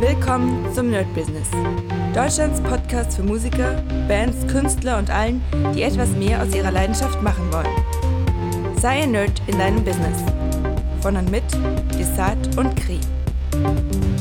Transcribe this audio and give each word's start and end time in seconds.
Willkommen 0.00 0.70
zum 0.74 0.90
Nerd 0.90 1.06
Business. 1.14 1.48
Deutschlands 2.14 2.60
Podcast 2.60 3.16
für 3.16 3.22
Musiker, 3.22 3.82
Bands, 4.06 4.46
Künstler 4.46 4.98
und 4.98 5.08
allen, 5.08 5.42
die 5.74 5.84
etwas 5.84 6.10
mehr 6.10 6.42
aus 6.42 6.54
ihrer 6.54 6.70
Leidenschaft 6.70 7.22
machen 7.22 7.50
wollen. 7.50 8.76
Sei 8.78 9.04
ein 9.04 9.12
Nerd 9.12 9.40
in 9.46 9.58
deinem 9.58 9.82
Business. 9.82 10.22
Von 11.00 11.16
und 11.16 11.30
mit 11.30 11.44
Desart 11.98 12.58
und 12.58 12.76
Kri. 12.76 13.00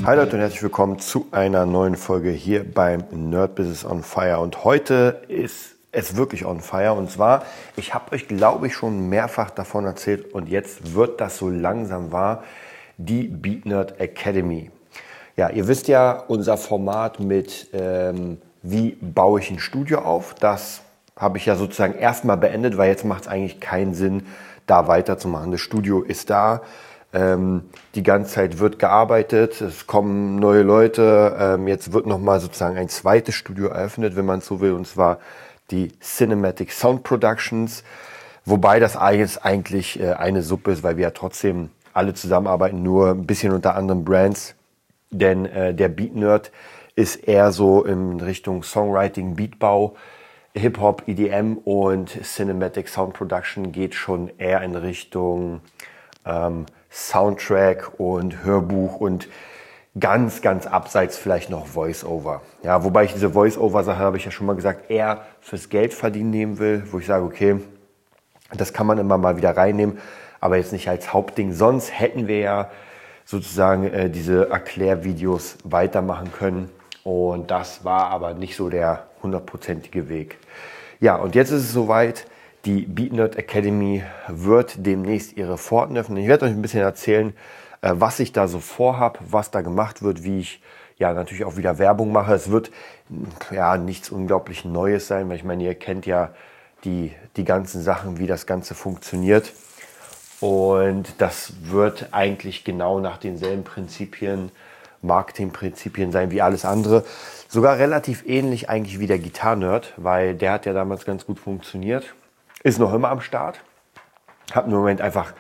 Hi 0.06 0.16
Leute 0.16 0.38
und 0.38 0.44
herzlich 0.44 0.64
willkommen 0.64 0.98
zu 1.00 1.28
einer 1.32 1.66
neuen 1.66 1.98
Folge 1.98 2.30
hier 2.30 2.64
beim 2.64 3.04
Nerd 3.12 3.56
Business 3.56 3.84
on 3.84 4.02
Fire. 4.02 4.40
Und 4.40 4.64
heute 4.64 5.24
ist 5.28 5.76
es 5.92 6.16
wirklich 6.16 6.46
on 6.46 6.62
fire. 6.62 6.94
Und 6.94 7.12
zwar, 7.12 7.44
ich 7.76 7.94
habe 7.94 8.14
euch, 8.14 8.30
glaube 8.30 8.68
ich, 8.68 8.74
schon 8.76 9.10
mehrfach 9.10 9.50
davon 9.50 9.84
erzählt 9.84 10.34
und 10.34 10.48
jetzt 10.48 10.94
wird 10.94 11.20
das 11.20 11.38
so 11.38 11.50
langsam 11.50 12.14
wahr, 12.14 12.46
die 12.98 13.24
Beat 13.24 13.66
Nerd 13.66 14.00
Academy. 14.00 14.72
Ja, 15.38 15.50
ihr 15.50 15.68
wisst 15.68 15.88
ja, 15.90 16.24
unser 16.28 16.58
Format 16.58 17.20
mit 17.20 17.68
ähm, 17.74 18.38
wie 18.68 18.98
baue 19.02 19.40
ich 19.40 19.52
ein 19.52 19.60
Studio 19.60 20.00
auf, 20.00 20.34
das 20.34 20.82
habe 21.16 21.38
ich 21.38 21.46
ja 21.46 21.56
sozusagen 21.56 21.94
erstmal 21.98 22.38
beendet, 22.38 22.78
weil 22.78 22.90
jetzt 22.90 23.06
macht 23.06 23.24
es 23.24 23.28
eigentlich 23.28 23.60
keinen 23.60 23.94
Sinn, 23.94 24.26
da 24.66 24.88
weiterzumachen. 24.88 25.52
Das 25.52 25.62
Studio 25.62 26.02
ist 26.02 26.30
da, 26.30 26.62
ähm, 27.14 27.66
die 27.94 28.02
ganze 28.02 28.34
Zeit 28.34 28.60
wird 28.60 28.80
gearbeitet, 28.80 29.62
es 29.62 29.86
kommen 29.86 30.38
neue 30.38 30.64
Leute, 30.64 31.36
ähm, 31.40 31.68
jetzt 31.68 31.94
wird 31.94 32.08
nochmal 32.08 32.40
sozusagen 32.40 32.78
ein 32.78 32.90
zweites 32.90 33.36
Studio 33.36 33.68
eröffnet, 33.68 34.16
wenn 34.16 34.26
man 34.26 34.42
so 34.42 34.60
will, 34.60 34.72
und 34.72 34.88
zwar 34.88 35.20
die 35.70 35.92
Cinematic 36.00 36.72
Sound 36.72 37.04
Productions, 37.04 37.84
wobei 38.46 38.80
das 38.80 38.98
eigentlich 38.98 40.00
äh, 40.00 40.14
eine 40.14 40.42
Suppe 40.42 40.72
ist, 40.72 40.82
weil 40.82 40.98
wir 40.98 41.04
ja 41.04 41.12
trotzdem 41.12 41.70
alle 41.94 42.14
zusammenarbeiten, 42.14 42.82
nur 42.82 43.12
ein 43.12 43.28
bisschen 43.28 43.54
unter 43.54 43.76
anderen 43.76 44.04
Brands 44.04 44.56
denn 45.12 45.46
äh, 45.46 45.74
der 45.74 45.90
Beat 45.90 46.16
Nerd 46.16 46.52
ist 46.96 47.16
eher 47.28 47.52
so 47.52 47.84
in 47.84 48.22
Richtung 48.22 48.64
Songwriting, 48.64 49.36
Beatbau, 49.36 49.96
Hip-Hop, 50.54 51.04
EDM 51.08 51.58
und 51.58 52.10
Cinematic 52.24 52.88
Sound 52.88 53.14
Production 53.14 53.74
geht 53.74 53.94
schon 53.94 54.32
eher 54.38 54.62
in 54.62 54.76
Richtung 54.76 55.60
ähm, 56.26 56.66
Soundtrack 56.90 58.00
und 58.00 58.46
Hörbuch 58.46 59.02
und 59.02 59.28
ganz, 60.00 60.42
ganz 60.42 60.66
abseits 60.66 61.18
vielleicht 61.18 61.50
noch 61.50 61.68
Voice-Over. 61.68 62.42
Ja, 62.64 62.86
wobei 62.86 63.04
ich 63.04 63.14
diese 63.14 63.32
Voice-Over-Sache, 63.32 64.00
habe 64.00 64.18
ich 64.18 64.26
ja 64.26 64.32
schon 64.32 64.48
mal 64.48 64.56
gesagt, 64.56 64.90
eher 64.90 65.26
fürs 65.42 65.70
Geld 65.70 65.94
verdienen 65.94 66.30
nehmen 66.30 66.58
will, 66.58 66.84
wo 66.92 67.00
ich 67.00 67.06
sage, 67.06 67.26
okay, 67.26 67.60
das 68.56 68.72
kann 68.72 68.88
man 68.88 68.98
immer 68.98 69.18
mal 69.18 69.36
wieder 69.36 69.58
reinnehmen, 69.58 70.00
aber 70.40 70.56
jetzt 70.56 70.72
nicht 70.72 70.88
als 70.88 71.12
Hauptding. 71.12 71.52
Sonst 71.52 71.98
hätten 71.98 72.28
wir 72.28 72.40
ja 72.40 72.72
sozusagen 73.26 73.92
äh, 73.92 74.10
diese 74.10 74.50
Erklärvideos 74.50 75.58
weitermachen 75.64 76.32
können. 76.32 76.70
Und 77.04 77.52
das 77.52 77.84
war 77.84 78.08
aber 78.10 78.34
nicht 78.34 78.56
so 78.56 78.70
der 78.70 79.08
hundertprozentige 79.22 80.10
Weg. 80.10 80.38
Ja, 81.00 81.16
und 81.16 81.36
jetzt 81.36 81.52
ist 81.52 81.64
es 81.64 81.74
soweit. 81.74 82.26
Die 82.66 82.82
BeatNerd 82.82 83.36
Academy 83.36 84.04
wird 84.28 84.86
demnächst 84.86 85.38
ihre 85.38 85.56
Pforten 85.60 85.98
öffnen. 85.98 86.18
Ich 86.18 86.28
werde 86.28 86.46
euch 86.46 86.52
ein 86.52 86.64
bisschen 86.64 86.82
erzählen, 86.82 87.36
äh, 87.82 87.92
was 87.94 88.20
ich 88.20 88.32
da 88.32 88.48
so 88.48 88.60
vorhab, 88.60 89.20
was 89.30 89.52
da 89.52 89.62
gemacht 89.62 90.02
wird, 90.02 90.24
wie 90.24 90.40
ich 90.40 90.62
ja 90.98 91.14
natürlich 91.14 91.46
auch 91.46 91.58
wieder 91.58 91.78
Werbung 91.78 92.12
mache. 92.12 92.34
Es 92.34 92.50
wird 92.50 92.72
ja 93.52 93.78
nichts 93.78 94.10
unglaublich 94.10 94.66
Neues 94.66 95.08
sein, 95.08 95.30
weil 95.30 95.36
ich 95.36 95.44
meine, 95.44 95.64
ihr 95.64 95.76
kennt 95.76 96.08
ja 96.08 96.32
die, 96.86 97.12
die 97.36 97.44
ganzen 97.44 97.82
Sachen, 97.82 98.18
wie 98.18 98.28
das 98.28 98.48
Ganze 98.48 98.74
funktioniert. 98.74 99.54
Und 100.42 101.08
das 101.20 101.54
wird 101.62 102.10
eigentlich 102.12 102.64
genau 102.64 103.00
nach 103.00 103.18
denselben 103.18 103.64
Prinzipien, 103.64 104.52
Marketingprinzipien 105.02 106.12
sein 106.12 106.32
wie 106.32 106.42
alles 106.42 106.66
andere. 106.66 107.06
Sogar 107.48 107.78
relativ 107.78 108.26
ähnlich 108.28 108.70
eigentlich 108.70 109.00
wie 109.00 109.08
der 109.08 109.20
Gitarrenerd, 109.20 109.94
weil 109.98 110.36
der 110.36 110.52
hat 110.52 110.66
ja 110.66 110.74
damals 110.74 111.06
ganz 111.06 111.26
gut 111.26 111.40
funktioniert. 111.40 112.14
Ist 112.64 112.80
noch 112.80 112.94
immer 112.94 113.10
am 113.10 113.22
Start. 113.22 113.60
Hat 114.52 114.66
im 114.66 114.72
Moment 114.72 115.02
einfach 115.02 115.34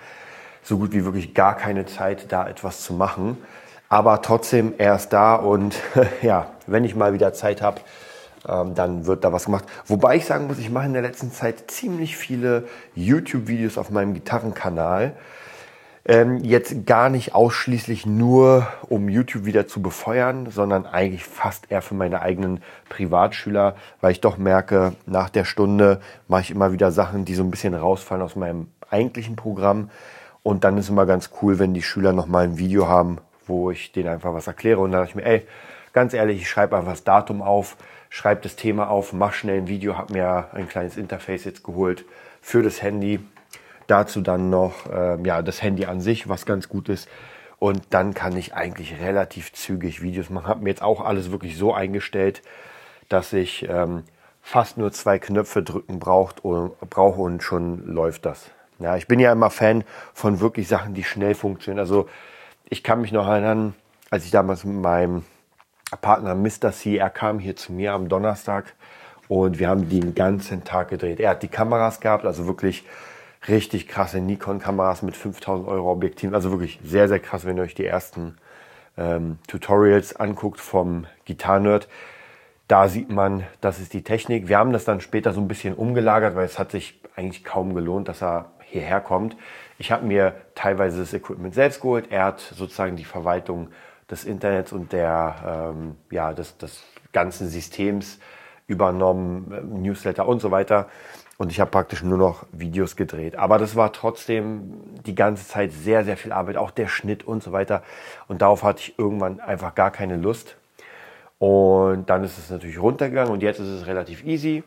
so 0.63 0.77
gut 0.77 0.93
wie 0.93 1.03
wirklich 1.03 1.33
gar 1.33 1.55
keine 1.55 1.85
Zeit, 1.85 2.31
da 2.31 2.47
etwas 2.47 2.83
zu 2.83 2.93
machen. 2.93 3.37
Aber 3.89 4.21
trotzdem, 4.21 4.73
er 4.77 4.95
ist 4.95 5.09
da 5.09 5.35
und 5.35 5.75
ja, 6.21 6.51
wenn 6.67 6.83
ich 6.83 6.95
mal 6.95 7.13
wieder 7.13 7.33
Zeit 7.33 7.61
habe, 7.61 7.81
ähm, 8.47 8.75
dann 8.75 9.05
wird 9.05 9.23
da 9.23 9.33
was 9.33 9.45
gemacht. 9.45 9.65
Wobei 9.85 10.17
ich 10.17 10.25
sagen 10.25 10.47
muss, 10.47 10.59
ich 10.59 10.69
mache 10.69 10.85
in 10.85 10.93
der 10.93 11.01
letzten 11.01 11.31
Zeit 11.31 11.69
ziemlich 11.71 12.17
viele 12.17 12.67
YouTube-Videos 12.95 13.77
auf 13.77 13.89
meinem 13.89 14.13
Gitarrenkanal. 14.13 15.15
Ähm, 16.07 16.37
jetzt 16.43 16.85
gar 16.85 17.09
nicht 17.09 17.33
ausschließlich 17.33 18.05
nur, 18.05 18.67
um 18.89 19.09
YouTube 19.09 19.45
wieder 19.45 19.65
zu 19.65 19.81
befeuern, 19.81 20.51
sondern 20.51 20.85
eigentlich 20.85 21.23
fast 21.23 21.71
eher 21.71 21.81
für 21.81 21.95
meine 21.95 22.21
eigenen 22.21 22.61
Privatschüler, 22.89 23.75
weil 24.01 24.11
ich 24.11 24.21
doch 24.21 24.37
merke, 24.37 24.93
nach 25.07 25.29
der 25.29 25.45
Stunde 25.45 26.01
mache 26.27 26.41
ich 26.41 26.51
immer 26.51 26.71
wieder 26.71 26.91
Sachen, 26.91 27.25
die 27.25 27.33
so 27.33 27.43
ein 27.43 27.49
bisschen 27.49 27.73
rausfallen 27.73 28.23
aus 28.23 28.35
meinem 28.35 28.67
eigentlichen 28.91 29.35
Programm. 29.35 29.89
Und 30.43 30.63
dann 30.63 30.77
ist 30.77 30.89
immer 30.89 31.07
ganz 31.07 31.31
cool, 31.41 31.57
wenn 31.57 31.73
die 31.73 31.81
Schüler 31.81 32.13
nochmal 32.13 32.43
ein 32.43 32.59
Video 32.59 32.87
haben, 32.87 33.17
wo 33.47 33.71
ich 33.71 33.91
denen 33.91 34.09
einfach 34.09 34.31
was 34.31 34.45
erkläre. 34.45 34.81
Und 34.81 34.91
dann 34.91 35.01
dachte 35.01 35.09
ich 35.09 35.15
mir, 35.15 35.25
ey, 35.25 35.47
ganz 35.91 36.13
ehrlich, 36.13 36.41
ich 36.41 36.49
schreibe 36.49 36.77
einfach 36.77 36.91
das 36.91 37.03
Datum 37.03 37.41
auf, 37.41 37.77
schreibe 38.15 38.41
das 38.41 38.55
Thema 38.55 38.89
auf, 38.89 39.11
mach 39.11 39.33
schnell 39.33 39.57
ein 39.57 39.67
Video, 39.67 39.97
habe 39.97 40.13
mir 40.13 40.47
ein 40.53 40.69
kleines 40.69 40.95
Interface 40.95 41.43
jetzt 41.43 41.65
geholt 41.65 42.05
für 42.41 42.63
das 42.63 42.81
Handy. 42.81 43.19
Dazu 43.87 44.21
dann 44.21 44.49
noch 44.49 44.89
äh, 44.89 45.21
ja, 45.23 45.41
das 45.41 45.61
Handy 45.61 45.85
an 45.85 45.99
sich, 45.99 46.29
was 46.29 46.45
ganz 46.45 46.69
gut 46.69 46.87
ist. 46.87 47.09
Und 47.59 47.81
dann 47.89 48.13
kann 48.13 48.37
ich 48.37 48.53
eigentlich 48.53 49.01
relativ 49.01 49.51
zügig 49.51 50.01
Videos 50.01 50.29
machen. 50.29 50.47
Habe 50.47 50.63
mir 50.63 50.69
jetzt 50.69 50.81
auch 50.81 51.03
alles 51.03 51.29
wirklich 51.29 51.57
so 51.57 51.73
eingestellt, 51.73 52.41
dass 53.09 53.33
ich 53.33 53.67
ähm, 53.67 54.03
fast 54.41 54.77
nur 54.77 54.93
zwei 54.93 55.19
Knöpfe 55.19 55.61
drücken 55.61 55.99
braucht, 55.99 56.41
brauche 56.41 57.21
und 57.21 57.43
schon 57.43 57.85
läuft 57.85 58.25
das. 58.25 58.49
Ja, 58.79 58.95
ich 58.95 59.07
bin 59.07 59.19
ja 59.19 59.33
immer 59.33 59.49
Fan 59.49 59.83
von 60.13 60.39
wirklich 60.39 60.69
Sachen, 60.69 60.93
die 60.93 61.03
schnell 61.03 61.35
funktionieren. 61.35 61.79
Also 61.79 62.07
ich 62.69 62.81
kann 62.81 63.01
mich 63.01 63.11
noch 63.11 63.27
erinnern, 63.27 63.75
als 64.09 64.23
ich 64.23 64.31
damals 64.31 64.63
mit 64.63 64.81
meinem 64.81 65.25
Partner 65.95 66.35
Mr. 66.35 66.71
C, 66.71 66.97
er 66.97 67.09
kam 67.09 67.39
hier 67.39 67.55
zu 67.55 67.73
mir 67.73 67.93
am 67.93 68.09
Donnerstag 68.09 68.73
und 69.27 69.59
wir 69.59 69.69
haben 69.69 69.89
den 69.89 70.15
ganzen 70.15 70.63
Tag 70.63 70.89
gedreht. 70.89 71.19
Er 71.19 71.31
hat 71.31 71.43
die 71.43 71.47
Kameras 71.47 71.99
gehabt, 71.99 72.25
also 72.25 72.47
wirklich 72.47 72.85
richtig 73.47 73.87
krasse 73.87 74.19
Nikon-Kameras 74.19 75.01
mit 75.01 75.15
5000 75.15 75.67
Euro 75.67 75.91
Objektiven. 75.91 76.35
Also 76.35 76.51
wirklich 76.51 76.79
sehr, 76.83 77.07
sehr 77.07 77.19
krass, 77.19 77.45
wenn 77.45 77.57
ihr 77.57 77.63
euch 77.63 77.75
die 77.75 77.85
ersten 77.85 78.37
ähm, 78.97 79.37
Tutorials 79.47 80.15
anguckt 80.15 80.59
vom 80.59 81.05
Gitarrenerd. 81.25 81.87
Da 82.67 82.87
sieht 82.87 83.11
man, 83.11 83.43
das 83.61 83.79
ist 83.79 83.93
die 83.93 84.03
Technik. 84.03 84.47
Wir 84.47 84.57
haben 84.57 84.73
das 84.73 84.85
dann 84.85 85.01
später 85.01 85.33
so 85.33 85.41
ein 85.41 85.47
bisschen 85.47 85.75
umgelagert, 85.75 86.35
weil 86.35 86.45
es 86.45 86.57
hat 86.57 86.71
sich 86.71 86.99
eigentlich 87.15 87.43
kaum 87.43 87.75
gelohnt, 87.75 88.07
dass 88.07 88.23
er 88.23 88.51
hierher 88.63 89.01
kommt. 89.01 89.37
Ich 89.77 89.91
habe 89.91 90.05
mir 90.05 90.33
teilweise 90.55 90.99
das 90.99 91.13
Equipment 91.13 91.53
selbst 91.53 91.81
geholt. 91.81 92.07
Er 92.09 92.25
hat 92.25 92.39
sozusagen 92.39 92.95
die 92.95 93.05
Verwaltung 93.05 93.69
des 94.09 94.25
Internets 94.25 94.71
und 94.71 94.93
der, 94.93 95.73
ähm, 95.73 95.95
ja, 96.11 96.33
des, 96.33 96.57
des 96.57 96.83
ganzen 97.11 97.47
Systems 97.49 98.19
übernommen, 98.67 99.51
äh, 99.51 99.61
Newsletter 99.61 100.27
und 100.27 100.39
so 100.39 100.51
weiter. 100.51 100.87
Und 101.37 101.51
ich 101.51 101.59
habe 101.59 101.69
praktisch 101.69 102.01
nur 102.01 102.17
noch 102.17 102.45
Videos 102.51 102.95
gedreht. 102.95 103.35
Aber 103.35 103.57
das 103.57 103.75
war 103.75 103.91
trotzdem 103.91 104.73
die 105.05 105.15
ganze 105.15 105.45
Zeit 105.47 105.73
sehr, 105.73 106.05
sehr 106.05 106.15
viel 106.15 106.31
Arbeit, 106.31 106.55
auch 106.55 106.71
der 106.71 106.87
Schnitt 106.87 107.25
und 107.25 107.43
so 107.43 107.51
weiter. 107.51 107.83
Und 108.27 108.41
darauf 108.41 108.63
hatte 108.63 108.81
ich 108.81 108.97
irgendwann 108.97 109.41
einfach 109.41 109.75
gar 109.75 109.91
keine 109.91 110.15
Lust. 110.15 110.55
Und 111.37 112.09
dann 112.09 112.23
ist 112.23 112.37
es 112.37 112.49
natürlich 112.49 112.79
runtergegangen 112.79 113.33
und 113.33 113.43
jetzt 113.43 113.59
ist 113.59 113.67
es 113.67 113.85
relativ 113.85 114.23
easy. 114.23 114.63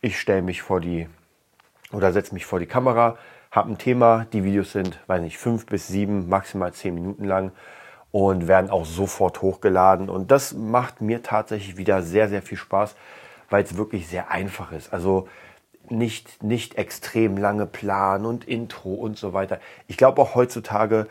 Ich 0.00 0.20
stelle 0.20 0.42
mich 0.42 0.62
vor 0.62 0.80
die 0.80 1.08
oder 1.92 2.12
setze 2.12 2.34
mich 2.34 2.46
vor 2.46 2.60
die 2.60 2.66
Kamera, 2.66 3.16
habe 3.50 3.72
ein 3.72 3.78
Thema. 3.78 4.26
Die 4.32 4.44
Videos 4.44 4.72
sind, 4.72 5.00
weiß 5.08 5.20
nicht, 5.20 5.38
fünf 5.38 5.66
bis 5.66 5.88
sieben, 5.88 6.28
maximal 6.28 6.72
zehn 6.72 6.94
Minuten 6.94 7.24
lang 7.24 7.50
und 8.12 8.46
werden 8.46 8.70
auch 8.70 8.84
sofort 8.84 9.42
hochgeladen. 9.42 10.08
Und 10.08 10.30
das 10.30 10.52
macht 10.52 11.00
mir 11.00 11.22
tatsächlich 11.22 11.76
wieder 11.76 12.02
sehr, 12.02 12.28
sehr 12.28 12.42
viel 12.42 12.58
Spaß, 12.58 12.94
weil 13.50 13.64
es 13.64 13.76
wirklich 13.76 14.06
sehr 14.06 14.30
einfach 14.30 14.70
ist. 14.70 14.92
Also 14.92 15.28
nicht, 15.88 16.42
nicht 16.42 16.76
extrem 16.76 17.36
lange 17.36 17.66
Plan 17.66 18.24
und 18.24 18.46
Intro 18.46 18.94
und 18.94 19.18
so 19.18 19.32
weiter. 19.32 19.58
Ich 19.88 19.96
glaube 19.96 20.20
auch 20.20 20.34
heutzutage, 20.34 21.08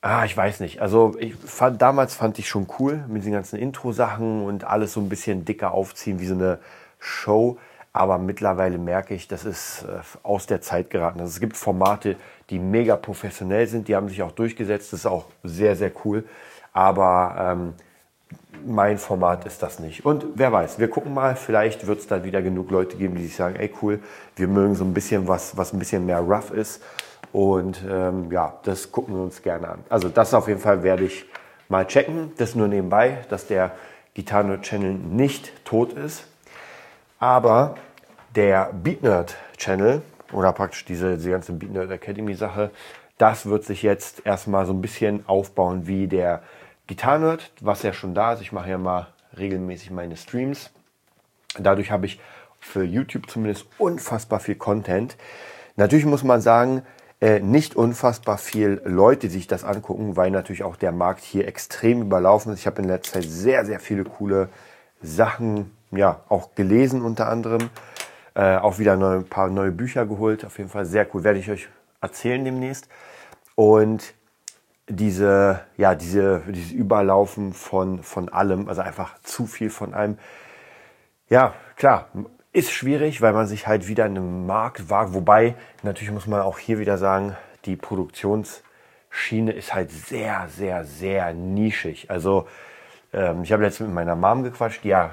ah, 0.00 0.24
ich 0.24 0.36
weiß 0.36 0.60
nicht. 0.60 0.80
Also 0.80 1.14
ich 1.18 1.34
fand, 1.34 1.82
damals 1.82 2.14
fand 2.14 2.38
ich 2.38 2.48
schon 2.48 2.68
cool 2.78 3.04
mit 3.08 3.24
den 3.24 3.32
ganzen 3.32 3.58
Intro-Sachen 3.58 4.44
und 4.44 4.64
alles 4.64 4.92
so 4.92 5.00
ein 5.00 5.08
bisschen 5.08 5.44
dicker 5.44 5.72
aufziehen 5.72 6.20
wie 6.20 6.26
so 6.26 6.34
eine 6.34 6.60
Show. 6.98 7.58
Aber 7.98 8.16
mittlerweile 8.18 8.78
merke 8.78 9.12
ich, 9.12 9.26
das 9.26 9.44
ist 9.44 9.82
äh, 9.82 9.98
aus 10.22 10.46
der 10.46 10.60
Zeit 10.60 10.88
geraten. 10.88 11.18
Also 11.18 11.32
es 11.32 11.40
gibt 11.40 11.56
Formate, 11.56 12.14
die 12.48 12.60
mega 12.60 12.94
professionell 12.94 13.66
sind, 13.66 13.88
die 13.88 13.96
haben 13.96 14.08
sich 14.08 14.22
auch 14.22 14.30
durchgesetzt, 14.30 14.92
das 14.92 15.00
ist 15.00 15.06
auch 15.06 15.24
sehr, 15.42 15.74
sehr 15.74 15.90
cool. 16.04 16.24
Aber 16.72 17.34
ähm, 17.36 17.74
mein 18.64 18.98
Format 18.98 19.46
ist 19.46 19.64
das 19.64 19.80
nicht. 19.80 20.06
Und 20.06 20.26
wer 20.36 20.52
weiß, 20.52 20.78
wir 20.78 20.88
gucken 20.88 21.12
mal, 21.12 21.34
vielleicht 21.34 21.88
wird 21.88 21.98
es 21.98 22.06
dann 22.06 22.22
wieder 22.22 22.40
genug 22.40 22.70
Leute 22.70 22.96
geben, 22.96 23.16
die 23.16 23.24
sich 23.24 23.34
sagen, 23.34 23.56
ey 23.56 23.74
cool, 23.82 23.98
wir 24.36 24.46
mögen 24.46 24.76
so 24.76 24.84
ein 24.84 24.94
bisschen 24.94 25.26
was, 25.26 25.56
was 25.56 25.72
ein 25.72 25.80
bisschen 25.80 26.06
mehr 26.06 26.20
rough 26.20 26.52
ist. 26.52 26.80
Und 27.32 27.82
ähm, 27.90 28.30
ja, 28.30 28.60
das 28.62 28.92
gucken 28.92 29.16
wir 29.16 29.22
uns 29.24 29.42
gerne 29.42 29.70
an. 29.70 29.78
Also 29.88 30.08
das 30.08 30.34
auf 30.34 30.46
jeden 30.46 30.60
Fall 30.60 30.84
werde 30.84 31.02
ich 31.02 31.26
mal 31.68 31.84
checken. 31.84 32.30
Das 32.36 32.54
nur 32.54 32.68
nebenbei, 32.68 33.18
dass 33.28 33.48
der 33.48 33.72
Gitarre 34.14 34.60
Channel 34.60 34.94
nicht 34.94 35.64
tot 35.64 35.94
ist. 35.94 36.28
Aber 37.18 37.74
der 38.38 38.70
Beatnerd 38.72 39.36
Channel 39.56 40.00
oder 40.32 40.52
praktisch 40.52 40.84
diese, 40.84 41.16
diese 41.16 41.30
ganze 41.30 41.52
Beatnerd 41.54 41.90
Academy 41.90 42.34
Sache, 42.34 42.70
das 43.18 43.46
wird 43.46 43.64
sich 43.64 43.82
jetzt 43.82 44.24
erstmal 44.24 44.64
so 44.64 44.72
ein 44.72 44.80
bisschen 44.80 45.28
aufbauen 45.28 45.88
wie 45.88 46.06
der 46.06 46.44
Gitarrenerd, 46.86 47.50
was 47.60 47.82
ja 47.82 47.92
schon 47.92 48.14
da 48.14 48.34
ist. 48.34 48.40
Ich 48.40 48.52
mache 48.52 48.70
ja 48.70 48.78
mal 48.78 49.08
regelmäßig 49.36 49.90
meine 49.90 50.16
Streams. 50.16 50.70
Dadurch 51.58 51.90
habe 51.90 52.06
ich 52.06 52.20
für 52.60 52.84
YouTube 52.84 53.28
zumindest 53.28 53.66
unfassbar 53.76 54.38
viel 54.38 54.54
Content. 54.54 55.16
Natürlich 55.74 56.06
muss 56.06 56.22
man 56.22 56.40
sagen, 56.40 56.82
äh, 57.20 57.40
nicht 57.40 57.74
unfassbar 57.74 58.38
viel 58.38 58.80
Leute, 58.84 59.30
sich 59.30 59.48
das 59.48 59.64
angucken, 59.64 60.16
weil 60.16 60.30
natürlich 60.30 60.62
auch 60.62 60.76
der 60.76 60.92
Markt 60.92 61.24
hier 61.24 61.48
extrem 61.48 62.02
überlaufen 62.02 62.52
ist. 62.52 62.60
Ich 62.60 62.68
habe 62.68 62.82
in 62.82 62.88
letzter 62.88 63.14
Zeit 63.14 63.28
sehr, 63.28 63.66
sehr 63.66 63.80
viele 63.80 64.04
coole 64.04 64.48
Sachen, 65.02 65.72
ja, 65.90 66.20
auch 66.28 66.54
gelesen 66.54 67.02
unter 67.02 67.28
anderem. 67.28 67.70
Äh, 68.38 68.58
auch 68.58 68.78
wieder 68.78 68.92
ein 68.92 69.24
paar 69.24 69.48
neue 69.48 69.72
Bücher 69.72 70.06
geholt. 70.06 70.44
Auf 70.44 70.58
jeden 70.58 70.70
Fall 70.70 70.84
sehr 70.84 71.12
cool. 71.12 71.24
Werde 71.24 71.40
ich 71.40 71.50
euch 71.50 71.68
erzählen 72.00 72.44
demnächst. 72.44 72.88
Und 73.56 74.14
diese, 74.88 75.58
ja, 75.76 75.96
diese, 75.96 76.42
dieses 76.46 76.70
Überlaufen 76.70 77.52
von, 77.52 78.04
von 78.04 78.28
allem, 78.28 78.68
also 78.68 78.80
einfach 78.80 79.18
zu 79.22 79.46
viel 79.48 79.70
von 79.70 79.92
einem. 79.92 80.18
Ja, 81.28 81.54
klar, 81.74 82.10
ist 82.52 82.70
schwierig, 82.70 83.20
weil 83.22 83.32
man 83.32 83.48
sich 83.48 83.66
halt 83.66 83.88
wieder 83.88 84.06
in 84.06 84.16
einem 84.16 84.46
Markt 84.46 84.88
wagt. 84.88 85.14
Wobei, 85.14 85.56
natürlich 85.82 86.12
muss 86.12 86.28
man 86.28 86.40
auch 86.40 86.60
hier 86.60 86.78
wieder 86.78 86.96
sagen, 86.96 87.36
die 87.64 87.74
Produktionsschiene 87.74 89.50
ist 89.50 89.74
halt 89.74 89.90
sehr, 89.90 90.46
sehr, 90.48 90.84
sehr 90.84 91.34
nischig. 91.34 92.08
Also, 92.08 92.46
ähm, 93.12 93.42
ich 93.42 93.50
habe 93.50 93.64
letztens 93.64 93.88
mit 93.88 93.96
meiner 93.96 94.14
Mom 94.14 94.44
gequatscht, 94.44 94.84
die 94.84 94.90
ja 94.90 95.10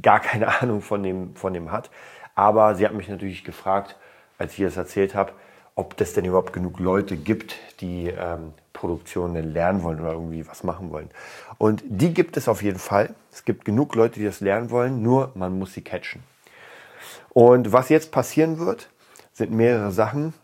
gar 0.00 0.20
keine 0.20 0.48
Ahnung 0.62 0.80
von 0.80 1.02
dem, 1.02 1.36
von 1.36 1.52
dem 1.52 1.70
hat. 1.70 1.90
Aber 2.34 2.74
sie 2.74 2.84
hat 2.84 2.94
mich 2.94 3.08
natürlich 3.08 3.44
gefragt, 3.44 3.96
als 4.38 4.54
ich 4.54 4.64
das 4.64 4.76
erzählt 4.76 5.14
habe, 5.14 5.32
ob 5.74 5.96
das 5.96 6.12
denn 6.12 6.24
überhaupt 6.24 6.52
genug 6.52 6.78
Leute 6.80 7.16
gibt, 7.16 7.56
die 7.80 8.08
ähm, 8.08 8.52
Produktionen 8.72 9.52
lernen 9.52 9.82
wollen 9.82 10.00
oder 10.00 10.12
irgendwie 10.12 10.46
was 10.46 10.64
machen 10.64 10.90
wollen. 10.90 11.10
Und 11.58 11.82
die 11.86 12.12
gibt 12.12 12.36
es 12.36 12.48
auf 12.48 12.62
jeden 12.62 12.78
Fall. 12.78 13.14
Es 13.30 13.44
gibt 13.44 13.64
genug 13.64 13.94
Leute, 13.94 14.18
die 14.18 14.26
das 14.26 14.40
lernen 14.40 14.70
wollen, 14.70 15.02
nur 15.02 15.32
man 15.34 15.58
muss 15.58 15.72
sie 15.74 15.82
catchen. 15.82 16.22
Und 17.30 17.72
was 17.72 17.88
jetzt 17.88 18.12
passieren 18.12 18.58
wird, 18.58 18.90
sind 19.32 19.52
mehrere 19.52 19.92
Sachen. 19.92 20.34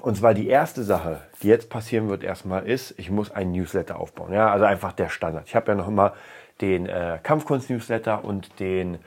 Und 0.00 0.16
zwar 0.16 0.34
die 0.34 0.48
erste 0.48 0.82
Sache, 0.82 1.20
die 1.42 1.48
jetzt 1.48 1.70
passieren 1.70 2.08
wird 2.08 2.24
erstmal 2.24 2.66
ist, 2.66 2.98
ich 2.98 3.10
muss 3.10 3.30
ein 3.30 3.52
Newsletter 3.52 4.00
aufbauen. 4.00 4.32
Ja, 4.32 4.50
also 4.50 4.64
einfach 4.64 4.92
der 4.92 5.08
Standard. 5.08 5.46
Ich 5.46 5.54
habe 5.54 5.70
ja 5.70 5.74
noch 5.76 5.86
immer 5.86 6.14
den 6.60 6.86
äh, 6.86 7.18
Kampfkunst-Newsletter 7.22 8.24
und 8.24 8.58
den 8.58 8.98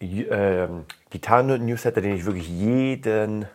äh, 0.00 0.68
Gitarren-Newsletter, 1.10 2.00
den 2.00 2.14
ich 2.16 2.24
wirklich 2.24 2.48
jeden 2.48 3.46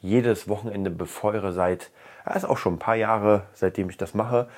jedes 0.00 0.48
Wochenende 0.48 0.90
befeuere 0.90 1.52
seit, 1.52 1.90
ja, 2.26 2.34
ist 2.34 2.44
auch 2.44 2.58
schon 2.58 2.74
ein 2.74 2.78
paar 2.78 2.94
Jahre, 2.94 3.42
seitdem 3.52 3.90
ich 3.90 3.96
das 3.96 4.14
mache. 4.14 4.48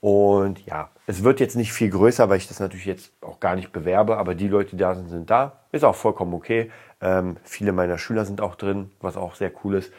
Und 0.00 0.64
ja, 0.64 0.90
es 1.06 1.24
wird 1.24 1.40
jetzt 1.40 1.56
nicht 1.56 1.72
viel 1.72 1.90
größer, 1.90 2.28
weil 2.28 2.38
ich 2.38 2.46
das 2.46 2.60
natürlich 2.60 2.86
jetzt 2.86 3.12
auch 3.20 3.40
gar 3.40 3.56
nicht 3.56 3.72
bewerbe, 3.72 4.16
aber 4.16 4.36
die 4.36 4.46
Leute, 4.46 4.70
die 4.70 4.76
da 4.76 4.94
sind, 4.94 5.08
sind 5.08 5.28
da. 5.28 5.58
Ist 5.72 5.84
auch 5.84 5.96
vollkommen 5.96 6.34
okay. 6.34 6.70
Ähm, 7.00 7.36
viele 7.42 7.72
meiner 7.72 7.98
Schüler 7.98 8.24
sind 8.24 8.40
auch 8.40 8.54
drin, 8.54 8.92
was 9.00 9.16
auch 9.16 9.34
sehr 9.34 9.50
cool 9.64 9.74
ist. 9.74 9.92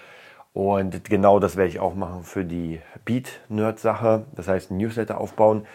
Und 0.53 1.03
genau 1.09 1.39
das 1.39 1.57
werde 1.57 1.69
ich 1.69 1.79
auch 1.79 1.95
machen 1.95 2.23
für 2.23 2.45
die 2.45 2.81
Beat-Nerd-Sache. 3.05 4.25
Das 4.35 4.47
heißt, 4.47 4.71
ein 4.71 4.77
Newsletter 4.77 5.19
aufbauen. 5.19 5.67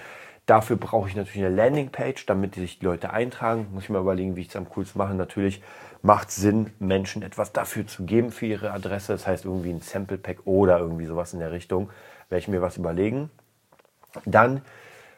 Dafür 0.47 0.77
brauche 0.77 1.09
ich 1.09 1.17
natürlich 1.17 1.47
eine 1.47 1.55
Landingpage, 1.55 2.27
damit 2.27 2.55
sich 2.57 2.79
die 2.79 2.85
Leute 2.85 3.11
eintragen. 3.11 3.69
Muss 3.73 3.85
ich 3.85 3.91
mal 3.91 4.01
überlegen, 4.01 4.37
wie 4.37 4.43
ich 4.43 4.49
es 4.49 4.57
am 4.57 4.69
coolsten 4.69 4.99
mache. 4.99 5.15
Natürlich 5.15 5.63
macht 6.03 6.31
Sinn, 6.31 6.71
Menschen 6.79 7.23
etwas 7.23 7.53
dafür 7.53 7.87
zu 7.87 8.05
geben 8.05 8.31
für 8.31 8.47
ihre 8.47 8.73
Adresse. 8.73 9.13
Das 9.13 9.27
heißt 9.27 9.47
irgendwie 9.47 9.71
ein 9.71 9.81
Sample 9.81 10.19
Pack 10.19 10.47
oder 10.47 10.79
irgendwie 10.79 11.07
sowas 11.07 11.33
in 11.33 11.41
der 11.41 11.51
Richtung. 11.51 11.89
Werde 12.29 12.41
ich 12.41 12.49
mir 12.49 12.61
was 12.61 12.77
überlegen. 12.77 13.31
Dann 14.27 14.61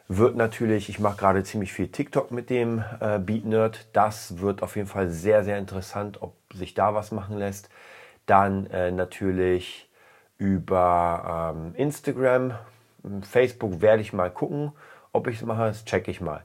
wird 0.07 0.37
natürlich, 0.37 0.87
ich 0.87 0.99
mache 0.99 1.17
gerade 1.17 1.43
ziemlich 1.43 1.73
viel 1.73 1.89
TikTok 1.89 2.31
mit 2.31 2.49
dem 2.49 2.83
äh, 3.01 3.19
Beat 3.19 3.43
Nerd. 3.43 3.87
Das 3.91 4.39
wird 4.39 4.63
auf 4.63 4.77
jeden 4.77 4.87
Fall 4.87 5.09
sehr, 5.09 5.43
sehr 5.43 5.57
interessant, 5.57 6.21
ob 6.21 6.35
sich 6.53 6.73
da 6.73 6.93
was 6.93 7.11
machen 7.11 7.37
lässt. 7.37 7.69
Dann 8.25 8.67
äh, 8.67 8.91
natürlich 8.91 9.89
über 10.37 11.53
ähm, 11.55 11.75
Instagram, 11.75 12.53
Facebook 13.23 13.81
werde 13.81 14.01
ich 14.01 14.13
mal 14.13 14.31
gucken, 14.31 14.71
ob 15.11 15.27
ich 15.27 15.37
es 15.37 15.45
mache. 15.45 15.67
Das 15.67 15.85
checke 15.85 16.11
ich 16.11 16.21
mal. 16.21 16.43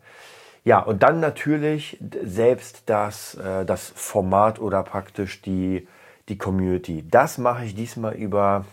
Ja, 0.64 0.79
und 0.79 1.03
dann 1.03 1.19
natürlich 1.19 1.99
selbst 2.23 2.85
das, 2.87 3.35
äh, 3.35 3.64
das 3.64 3.93
Format 3.97 4.61
oder 4.61 4.82
praktisch 4.85 5.43
die, 5.43 5.88
die 6.29 6.38
Community. 6.38 7.05
Das 7.11 7.38
mache 7.38 7.64
ich 7.64 7.75
diesmal 7.75 8.14
über 8.14 8.64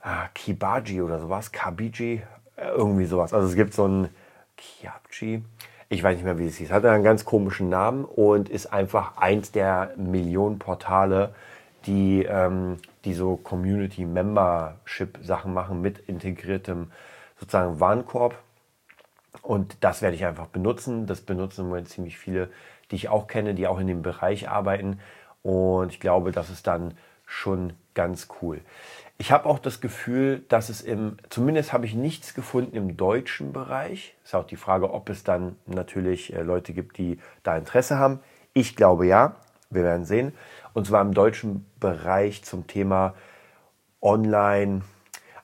ah, 0.00 0.28
Kibaji 0.32 1.02
oder 1.02 1.18
sowas, 1.18 1.50
Kabiji, 1.50 2.22
äh, 2.56 2.68
irgendwie 2.68 3.06
sowas. 3.06 3.34
Also 3.34 3.48
es 3.48 3.56
gibt 3.56 3.74
so 3.74 3.86
ein 3.88 4.10
Kiabji, 4.56 5.42
ich 5.88 6.02
weiß 6.04 6.14
nicht 6.14 6.24
mehr, 6.24 6.38
wie 6.38 6.46
es 6.46 6.56
hieß, 6.56 6.70
hat 6.70 6.84
einen 6.84 7.02
ganz 7.02 7.24
komischen 7.24 7.68
Namen 7.68 8.04
und 8.04 8.48
ist 8.48 8.72
einfach 8.72 9.16
eins 9.16 9.50
der 9.50 9.92
Millionen 9.96 10.60
Portale, 10.60 11.34
die, 11.86 12.24
ähm, 12.28 12.76
die 13.04 13.14
so 13.14 13.36
Community 13.36 14.04
Membership 14.04 15.18
Sachen 15.22 15.52
machen 15.52 15.80
mit 15.80 15.98
integriertem 15.98 16.92
sozusagen 17.40 17.80
Warenkorb 17.80 18.36
und 19.42 19.76
das 19.80 20.02
werde 20.02 20.16
ich 20.16 20.24
einfach 20.24 20.46
benutzen. 20.46 21.06
Das 21.06 21.20
benutzen 21.20 21.62
im 21.62 21.68
Moment 21.68 21.88
ziemlich 21.88 22.18
viele, 22.18 22.50
die 22.90 22.96
ich 22.96 23.08
auch 23.08 23.26
kenne, 23.26 23.54
die 23.54 23.66
auch 23.66 23.78
in 23.78 23.86
dem 23.86 24.02
Bereich 24.02 24.48
arbeiten. 24.48 25.00
Und 25.42 25.92
ich 25.92 26.00
glaube, 26.00 26.32
das 26.32 26.50
ist 26.50 26.66
dann 26.66 26.94
schon 27.26 27.72
ganz 27.94 28.28
cool. 28.42 28.60
Ich 29.18 29.32
habe 29.32 29.46
auch 29.46 29.58
das 29.58 29.80
Gefühl, 29.80 30.44
dass 30.48 30.68
es 30.68 30.80
im, 30.80 31.18
zumindest 31.28 31.72
habe 31.72 31.86
ich 31.86 31.94
nichts 31.94 32.34
gefunden 32.34 32.74
im 32.74 32.96
deutschen 32.96 33.52
Bereich. 33.52 34.16
Ist 34.24 34.34
auch 34.34 34.46
die 34.46 34.56
Frage, 34.56 34.92
ob 34.92 35.08
es 35.10 35.24
dann 35.24 35.56
natürlich 35.66 36.32
äh, 36.32 36.42
Leute 36.42 36.72
gibt, 36.72 36.98
die 36.98 37.18
da 37.42 37.56
Interesse 37.56 37.98
haben. 37.98 38.20
Ich 38.54 38.76
glaube 38.76 39.06
ja, 39.06 39.36
wir 39.68 39.82
werden 39.82 40.06
sehen. 40.06 40.32
Und 40.72 40.86
zwar 40.86 41.02
im 41.02 41.14
deutschen 41.14 41.66
Bereich 41.78 42.42
zum 42.44 42.66
Thema 42.66 43.14
Online, 44.00 44.82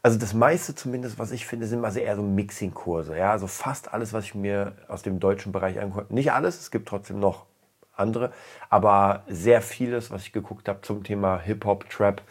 also 0.07 0.21
das 0.21 0.35
meiste 0.35 0.73
zumindest, 0.73 1.19
was 1.19 1.33
ich 1.33 1.47
finde, 1.47 1.67
sind 1.67 1.85
also 1.85 1.99
eher 1.99 2.15
so 2.15 2.23
Mixing-Kurse. 2.23 3.19
Ja, 3.19 3.33
also 3.33 3.49
fast 3.49 3.93
alles, 3.93 4.13
was 4.13 4.27
ich 4.27 4.37
mir 4.37 4.75
aus 4.87 5.03
dem 5.03 5.19
deutschen 5.19 5.51
Bereich 5.51 5.81
angucke. 5.81 6.15
Nicht 6.15 6.31
alles, 6.31 6.61
es 6.61 6.71
gibt 6.71 6.89
trotzdem 6.89 7.19
noch 7.19 7.47
andere, 7.93 8.31
aber 8.71 9.25
sehr 9.27 9.61
vieles, 9.63 10.13
was 10.13 10.23
ich 10.23 10.33
geguckt 10.33 10.69
habe 10.69 10.81
zum 10.83 11.03
Thema 11.03 11.41
Hip-Hop, 11.41 11.91
Trap, 11.91 12.23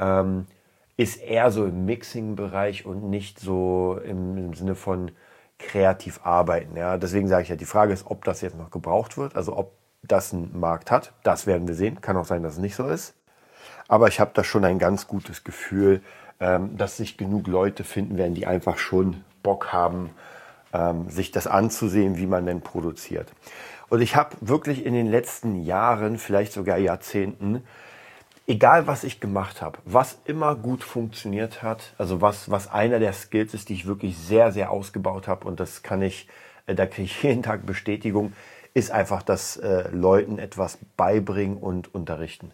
ähm, 0.00 0.48
ist 0.96 1.22
eher 1.22 1.52
so 1.52 1.64
im 1.64 1.84
Mixing-Bereich 1.84 2.86
und 2.86 3.08
nicht 3.08 3.38
so 3.38 4.00
im, 4.04 4.36
im, 4.36 4.54
Sinne 4.54 4.74
von 4.74 5.12
kreativ 5.60 6.18
arbeiten. 6.24 6.76
Ja, 6.76 6.98
deswegen 6.98 7.28
sage 7.28 7.44
ich 7.44 7.50
ja, 7.50 7.54
die 7.54 7.66
Frage 7.66 7.92
ist, 7.92 8.04
ob 8.04 8.24
das 8.24 8.40
jetzt 8.40 8.58
noch 8.58 8.72
gebraucht 8.72 9.16
wird, 9.16 9.36
also 9.36 9.56
ob 9.56 9.70
das 10.02 10.32
einen 10.32 10.58
Markt 10.58 10.90
hat. 10.90 11.12
Das 11.22 11.46
werden 11.46 11.68
wir 11.68 11.76
sehen. 11.76 12.00
Kann 12.00 12.16
auch 12.16 12.26
sein, 12.26 12.42
dass 12.42 12.54
es 12.54 12.58
nicht 12.58 12.74
so 12.74 12.88
ist. 12.88 13.14
Aber 13.86 14.08
ich 14.08 14.18
habe 14.18 14.32
da 14.34 14.42
schon 14.42 14.64
ein 14.64 14.80
ganz 14.80 15.06
gutes 15.06 15.44
Gefühl, 15.44 16.02
ähm, 16.42 16.76
dass 16.76 16.96
sich 16.96 17.16
genug 17.16 17.46
Leute 17.46 17.84
finden 17.84 18.18
werden, 18.18 18.34
die 18.34 18.48
einfach 18.48 18.76
schon 18.76 19.22
Bock 19.44 19.72
haben, 19.72 20.10
ähm, 20.72 21.08
sich 21.08 21.30
das 21.30 21.46
anzusehen, 21.46 22.16
wie 22.18 22.26
man 22.26 22.46
denn 22.46 22.62
produziert. 22.62 23.32
Und 23.88 24.00
ich 24.00 24.16
habe 24.16 24.36
wirklich 24.40 24.84
in 24.84 24.92
den 24.92 25.06
letzten 25.06 25.62
Jahren, 25.64 26.18
vielleicht 26.18 26.52
sogar 26.52 26.78
Jahrzehnten, 26.78 27.62
egal 28.48 28.88
was 28.88 29.04
ich 29.04 29.20
gemacht 29.20 29.62
habe, 29.62 29.78
was 29.84 30.18
immer 30.24 30.56
gut 30.56 30.82
funktioniert 30.82 31.62
hat, 31.62 31.94
also 31.96 32.20
was, 32.20 32.50
was 32.50 32.68
einer 32.68 32.98
der 32.98 33.12
Skills 33.12 33.54
ist, 33.54 33.68
die 33.68 33.74
ich 33.74 33.86
wirklich 33.86 34.18
sehr, 34.18 34.50
sehr 34.50 34.72
ausgebaut 34.72 35.28
habe 35.28 35.46
und 35.46 35.60
das 35.60 35.84
kann 35.84 36.02
ich, 36.02 36.26
äh, 36.66 36.74
da 36.74 36.86
kriege 36.86 37.04
ich 37.04 37.22
jeden 37.22 37.44
Tag 37.44 37.66
Bestätigung, 37.66 38.32
ist 38.74 38.90
einfach 38.90 39.22
das 39.22 39.58
äh, 39.58 39.88
Leuten 39.92 40.40
etwas 40.40 40.78
beibringen 40.96 41.56
und 41.56 41.94
unterrichten. 41.94 42.50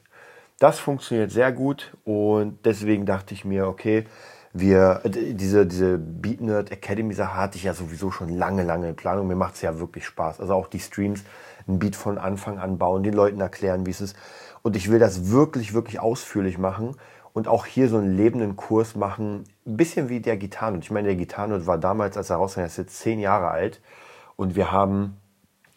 Das 0.59 0.81
funktioniert 0.81 1.31
sehr 1.31 1.53
gut 1.53 1.97
und 2.05 2.59
deswegen 2.65 3.07
dachte 3.07 3.33
ich 3.33 3.45
mir, 3.45 3.69
okay, 3.69 4.07
wir, 4.53 5.03
diese, 5.05 5.67
diese 5.67 5.99
Beat 5.99 6.41
Nerd 6.41 6.73
Academy 6.73 7.15
Sache 7.15 7.37
hatte 7.37 7.59
ich 7.59 7.65
ja 7.65 7.75
sowieso 7.75 8.11
schon 8.11 8.29
lange, 8.29 8.65
lange 8.65 8.89
in 8.89 8.97
Planung. 8.97 9.29
Mir 9.29 9.37
macht 9.37 9.55
es 9.55 9.63
ja 9.63 9.79
wirklich 9.79 10.07
Spaß. 10.07 10.41
Also 10.41 10.55
auch 10.55 10.67
die 10.67 10.81
Streams, 10.81 11.23
ein 11.69 11.79
Beat 11.79 11.95
von 11.95 12.19
Anfang 12.19 12.59
an 12.59 12.79
bauen, 12.79 13.05
den 13.05 13.13
Leuten 13.13 13.41
erklären, 13.41 13.87
wie 13.87 13.91
es 13.91 14.01
ist. 14.01 14.17
Und 14.63 14.75
ich 14.75 14.91
will 14.91 14.99
das 14.99 15.31
wirklich, 15.31 15.75
wirklich 15.75 16.01
ausführlich 16.01 16.59
machen 16.59 16.97
und 17.33 17.47
auch 17.47 17.67
hier 17.67 17.89
so 17.89 17.99
einen 17.99 18.17
lebenden 18.17 18.57
Kurs 18.57 18.97
machen. 18.97 19.45
Ein 19.65 19.77
bisschen 19.77 20.09
wie 20.09 20.21
der 20.21 20.37
Gitarrenot. 20.37 20.83
Ich 20.83 20.91
meine, 20.91 21.09
der 21.09 21.17
Gitarrenot 21.17 21.67
war 21.67 21.79
damals, 21.79 22.17
als 22.17 22.31
er 22.31 22.37
rauskam, 22.37 22.63
ist 22.63 22.79
jetzt 22.79 22.99
zehn 22.99 23.21
Jahre 23.21 23.49
alt 23.49 23.81
und 24.35 24.57
wir 24.57 24.73
haben 24.73 25.19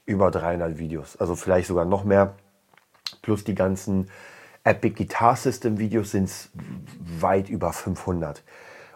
über 0.05 0.31
300 0.31 0.79
Videos. 0.79 1.17
Also 1.17 1.35
vielleicht 1.35 1.67
sogar 1.67 1.85
noch 1.85 2.03
mehr. 2.03 2.33
Plus 3.21 3.43
die 3.43 3.53
ganzen 3.53 4.09
Epic 4.63 4.95
Guitar 4.95 5.35
System 5.35 5.79
Videos 5.79 6.11
sind 6.11 6.25
es 6.25 6.49
weit 7.19 7.49
über 7.49 7.73
500. 7.73 8.43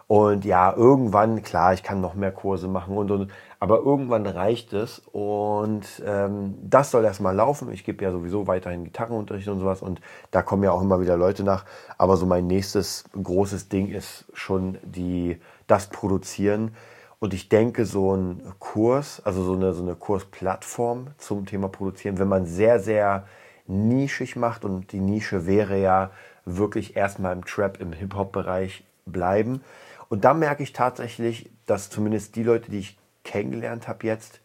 Und 0.08 0.44
ja, 0.44 0.72
irgendwann, 0.72 1.42
klar, 1.42 1.74
ich 1.74 1.82
kann 1.82 2.00
noch 2.00 2.14
mehr 2.14 2.30
Kurse 2.30 2.68
machen 2.68 2.96
und, 2.96 3.10
und 3.10 3.32
aber 3.58 3.78
irgendwann 3.78 4.24
reicht 4.26 4.72
es 4.72 5.02
und 5.10 5.84
ähm, 6.06 6.54
das 6.62 6.92
soll 6.92 7.04
erstmal 7.04 7.34
laufen. 7.34 7.72
Ich 7.72 7.84
gebe 7.84 8.04
ja 8.04 8.12
sowieso 8.12 8.46
weiterhin 8.46 8.84
Gitarrenunterricht 8.84 9.48
und 9.48 9.58
sowas 9.58 9.82
und 9.82 10.00
da 10.30 10.42
kommen 10.42 10.62
ja 10.62 10.70
auch 10.70 10.82
immer 10.82 11.00
wieder 11.00 11.16
Leute 11.16 11.42
nach. 11.42 11.64
Aber 11.98 12.16
so 12.16 12.24
mein 12.24 12.46
nächstes 12.46 13.04
großes 13.20 13.68
Ding 13.68 13.88
ist 13.88 14.26
schon 14.32 14.78
die, 14.84 15.40
das 15.66 15.88
Produzieren. 15.88 16.76
Und 17.18 17.34
ich 17.34 17.48
denke, 17.48 17.86
so 17.86 18.14
ein 18.14 18.42
Kurs, 18.60 19.22
also 19.24 19.42
so 19.42 19.54
eine, 19.54 19.72
so 19.72 19.82
eine 19.82 19.96
Kursplattform 19.96 21.08
zum 21.18 21.46
Thema 21.46 21.68
Produzieren, 21.68 22.18
wenn 22.18 22.28
man 22.28 22.44
sehr, 22.46 22.78
sehr 22.78 23.26
nischig 23.68 24.36
macht 24.36 24.64
und 24.64 24.92
die 24.92 25.00
Nische 25.00 25.46
wäre 25.46 25.78
ja 25.78 26.10
wirklich 26.44 26.96
erstmal 26.96 27.32
im 27.32 27.44
Trap, 27.44 27.80
im 27.80 27.92
Hip-Hop-Bereich 27.92 28.84
bleiben. 29.04 29.62
Und 30.08 30.24
da 30.24 30.34
merke 30.34 30.62
ich 30.62 30.72
tatsächlich, 30.72 31.50
dass 31.66 31.90
zumindest 31.90 32.36
die 32.36 32.42
Leute, 32.42 32.70
die 32.70 32.78
ich 32.78 32.98
kennengelernt 33.24 33.88
habe 33.88 34.06
jetzt 34.06 34.40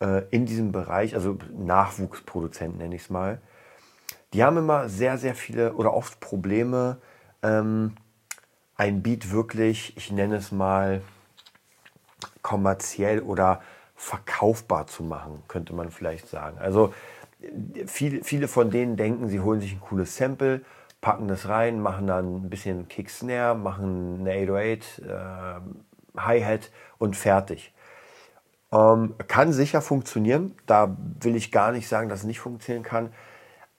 äh, 0.00 0.22
in 0.30 0.46
diesem 0.46 0.72
Bereich, 0.72 1.14
also 1.14 1.38
Nachwuchsproduzenten 1.56 2.78
nenne 2.78 2.94
ich 2.94 3.02
es 3.02 3.10
mal, 3.10 3.40
die 4.32 4.42
haben 4.42 4.56
immer 4.56 4.88
sehr, 4.88 5.18
sehr 5.18 5.34
viele 5.34 5.74
oder 5.74 5.92
oft 5.92 6.20
Probleme, 6.20 6.96
ähm, 7.42 7.96
ein 8.76 9.02
Beat 9.02 9.30
wirklich, 9.30 9.96
ich 9.96 10.10
nenne 10.10 10.36
es 10.36 10.52
mal, 10.52 11.02
kommerziell 12.40 13.20
oder 13.20 13.60
verkaufbar 13.94 14.86
zu 14.86 15.04
machen, 15.04 15.42
könnte 15.46 15.74
man 15.74 15.90
vielleicht 15.90 16.28
sagen. 16.28 16.58
Also 16.58 16.92
viele, 17.86 18.24
viele 18.24 18.48
von 18.48 18.70
denen 18.70 18.96
denken, 18.96 19.28
sie 19.28 19.40
holen 19.40 19.60
sich 19.60 19.72
ein 19.72 19.80
cooles 19.80 20.16
Sample, 20.16 20.62
packen 21.00 21.28
das 21.28 21.48
rein, 21.48 21.80
machen 21.80 22.06
dann 22.06 22.44
ein 22.44 22.50
bisschen 22.50 22.88
Kick-Snare, 22.88 23.56
machen 23.56 24.20
eine 24.20 24.30
808, 24.30 24.98
äh, 25.00 26.20
Hi-Hat 26.20 26.70
und 26.98 27.16
fertig. 27.16 27.72
Ähm, 28.72 29.14
kann 29.28 29.52
sicher 29.52 29.82
funktionieren. 29.82 30.54
Da 30.66 30.96
will 31.20 31.36
ich 31.36 31.52
gar 31.52 31.72
nicht 31.72 31.88
sagen, 31.88 32.08
dass 32.08 32.20
es 32.20 32.26
nicht 32.26 32.40
funktionieren 32.40 32.84
kann. 32.84 33.12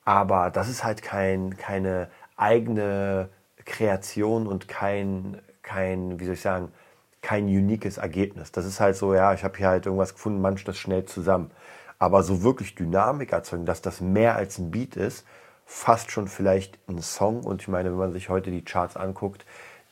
Aber 0.04 0.50
das 0.50 0.68
ist 0.68 0.84
halt 0.84 1.02
kein, 1.02 1.56
keine 1.56 2.08
eigene 2.36 3.30
Kreation 3.64 4.46
und 4.46 4.68
kein, 4.68 5.40
kein, 5.62 6.20
wie 6.20 6.24
soll 6.24 6.34
ich 6.34 6.40
sagen, 6.42 6.72
kein 7.22 7.44
uniques 7.44 7.96
Ergebnis. 7.96 8.52
Das 8.52 8.66
ist 8.66 8.80
halt 8.80 8.96
so, 8.96 9.14
ja, 9.14 9.32
ich 9.32 9.44
habe 9.44 9.56
hier 9.56 9.68
halt 9.68 9.86
irgendwas 9.86 10.12
gefunden, 10.14 10.40
manch 10.40 10.64
das 10.64 10.76
schnell 10.76 11.06
zusammen. 11.06 11.50
Aber 11.98 12.22
so 12.22 12.42
wirklich 12.42 12.74
Dynamik 12.74 13.32
erzeugen, 13.32 13.66
dass 13.66 13.82
das 13.82 14.00
mehr 14.00 14.36
als 14.36 14.58
ein 14.58 14.70
Beat 14.70 14.96
ist, 14.96 15.26
fast 15.66 16.10
schon 16.10 16.28
vielleicht 16.28 16.78
ein 16.88 17.00
Song. 17.00 17.42
Und 17.42 17.62
ich 17.62 17.68
meine, 17.68 17.90
wenn 17.90 17.98
man 17.98 18.12
sich 18.12 18.28
heute 18.28 18.50
die 18.50 18.64
Charts 18.64 18.96
anguckt, 18.96 19.46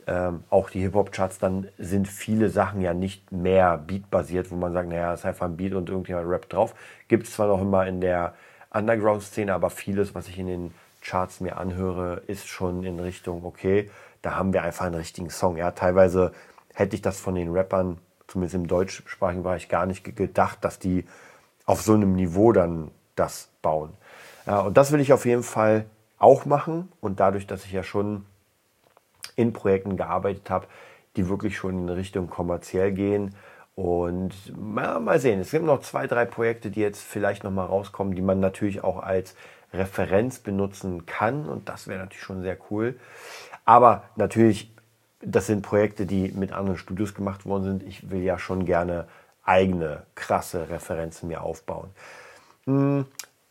ähm, 0.06 0.44
auch 0.50 0.70
die 0.70 0.80
Hip-Hop-Charts, 0.80 1.38
dann 1.38 1.68
sind 1.78 2.08
viele 2.08 2.48
Sachen 2.48 2.80
ja 2.80 2.92
nicht 2.92 3.30
mehr 3.30 3.78
Beat-basiert, 3.78 4.50
wo 4.50 4.56
man 4.56 4.72
sagt, 4.72 4.88
naja, 4.88 5.12
es 5.12 5.20
ist 5.20 5.26
einfach 5.26 5.46
ein 5.46 5.56
Beat 5.56 5.74
und 5.74 5.88
irgendjemand 5.88 6.28
rappt 6.28 6.52
drauf. 6.52 6.74
Gibt 7.08 7.26
es 7.26 7.34
zwar 7.34 7.46
noch 7.46 7.60
immer 7.60 7.86
in 7.86 8.00
der 8.00 8.34
Underground-Szene, 8.70 9.54
aber 9.54 9.70
vieles, 9.70 10.14
was 10.14 10.28
ich 10.28 10.38
in 10.38 10.46
den 10.46 10.74
Charts 11.02 11.40
mir 11.40 11.56
anhöre, 11.56 12.22
ist 12.26 12.48
schon 12.48 12.84
in 12.84 12.98
Richtung, 13.00 13.44
okay, 13.44 13.90
da 14.22 14.36
haben 14.36 14.52
wir 14.52 14.62
einfach 14.62 14.86
einen 14.86 14.94
richtigen 14.94 15.30
Song. 15.30 15.56
Ja, 15.56 15.72
teilweise 15.72 16.32
hätte 16.74 16.96
ich 16.96 17.02
das 17.02 17.20
von 17.20 17.34
den 17.34 17.52
Rappern, 17.52 17.98
zumindest 18.28 18.54
im 18.54 18.66
deutschsprachigen 18.66 19.42
Bereich, 19.42 19.68
gar 19.68 19.86
nicht 19.86 20.16
gedacht, 20.16 20.64
dass 20.64 20.78
die 20.78 21.04
auf 21.66 21.82
so 21.82 21.94
einem 21.94 22.14
Niveau 22.14 22.52
dann 22.52 22.90
das 23.14 23.50
bauen. 23.62 23.90
Und 24.46 24.76
das 24.76 24.90
will 24.92 25.00
ich 25.00 25.12
auf 25.12 25.24
jeden 25.24 25.42
Fall 25.42 25.84
auch 26.18 26.44
machen. 26.44 26.90
Und 27.00 27.20
dadurch, 27.20 27.46
dass 27.46 27.64
ich 27.64 27.72
ja 27.72 27.82
schon 27.82 28.24
in 29.36 29.52
Projekten 29.52 29.96
gearbeitet 29.96 30.50
habe, 30.50 30.66
die 31.16 31.28
wirklich 31.28 31.56
schon 31.56 31.78
in 31.78 31.88
Richtung 31.88 32.28
kommerziell 32.28 32.92
gehen. 32.92 33.34
Und 33.74 34.32
ja, 34.76 34.98
mal 34.98 35.20
sehen, 35.20 35.40
es 35.40 35.50
gibt 35.50 35.64
noch 35.64 35.80
zwei, 35.80 36.06
drei 36.06 36.24
Projekte, 36.24 36.70
die 36.70 36.80
jetzt 36.80 37.02
vielleicht 37.02 37.44
nochmal 37.44 37.66
rauskommen, 37.66 38.14
die 38.14 38.22
man 38.22 38.40
natürlich 38.40 38.84
auch 38.84 39.02
als 39.02 39.34
Referenz 39.72 40.40
benutzen 40.40 41.06
kann. 41.06 41.48
Und 41.48 41.68
das 41.68 41.88
wäre 41.88 42.00
natürlich 42.00 42.22
schon 42.22 42.42
sehr 42.42 42.58
cool. 42.70 42.98
Aber 43.64 44.04
natürlich, 44.16 44.74
das 45.20 45.46
sind 45.46 45.62
Projekte, 45.62 46.04
die 46.04 46.32
mit 46.32 46.52
anderen 46.52 46.78
Studios 46.78 47.14
gemacht 47.14 47.46
worden 47.46 47.64
sind. 47.64 47.82
Ich 47.84 48.10
will 48.10 48.22
ja 48.22 48.38
schon 48.38 48.64
gerne 48.64 49.06
eigene 49.44 50.04
krasse 50.14 50.68
Referenzen 50.70 51.28
mir 51.28 51.42
aufbauen. 51.42 51.90
Hm, 52.64 53.06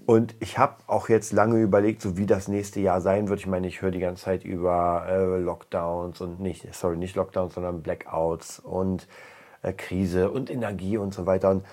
und 0.05 0.35
ich 0.39 0.57
habe 0.57 0.75
auch 0.87 1.09
jetzt 1.09 1.31
lange 1.31 1.61
überlegt, 1.61 2.01
so 2.01 2.17
wie 2.17 2.25
das 2.25 2.47
nächste 2.47 2.79
Jahr 2.79 3.01
sein 3.01 3.29
wird. 3.29 3.39
Ich 3.39 3.47
meine, 3.47 3.67
ich 3.67 3.81
höre 3.81 3.91
die 3.91 3.99
ganze 3.99 4.25
Zeit 4.25 4.43
über 4.43 5.05
äh, 5.07 5.37
Lockdowns 5.37 6.21
und 6.21 6.39
nicht, 6.39 6.73
sorry, 6.73 6.97
nicht 6.97 7.15
Lockdowns, 7.15 7.53
sondern 7.53 7.83
Blackouts 7.83 8.59
und 8.59 9.07
äh, 9.61 9.73
Krise 9.73 10.31
und 10.31 10.49
Energie 10.49 10.97
und 10.97 11.13
so 11.13 11.25
weiter. 11.27 11.51
Und 11.51 11.65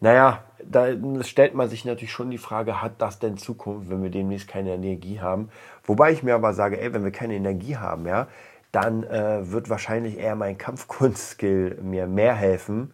naja, 0.00 0.44
da 0.64 0.88
stellt 1.22 1.54
man 1.54 1.68
sich 1.68 1.84
natürlich 1.84 2.12
schon 2.12 2.30
die 2.30 2.38
Frage, 2.38 2.82
hat 2.82 2.94
das 2.98 3.18
denn 3.18 3.36
Zukunft, 3.36 3.90
wenn 3.90 4.02
wir 4.02 4.10
demnächst 4.10 4.48
keine 4.48 4.74
Energie 4.74 5.20
haben? 5.20 5.50
Wobei 5.84 6.10
ich 6.12 6.22
mir 6.22 6.34
aber 6.34 6.54
sage, 6.54 6.80
ey, 6.80 6.92
wenn 6.92 7.04
wir 7.04 7.12
keine 7.12 7.34
Energie 7.34 7.76
haben, 7.76 8.06
ja, 8.06 8.26
dann 8.72 9.04
äh, 9.04 9.50
wird 9.50 9.68
wahrscheinlich 9.68 10.18
eher 10.18 10.36
mein 10.36 10.56
Kampfkunstskill 10.58 11.78
mir 11.82 12.06
mehr 12.06 12.34
helfen, 12.34 12.92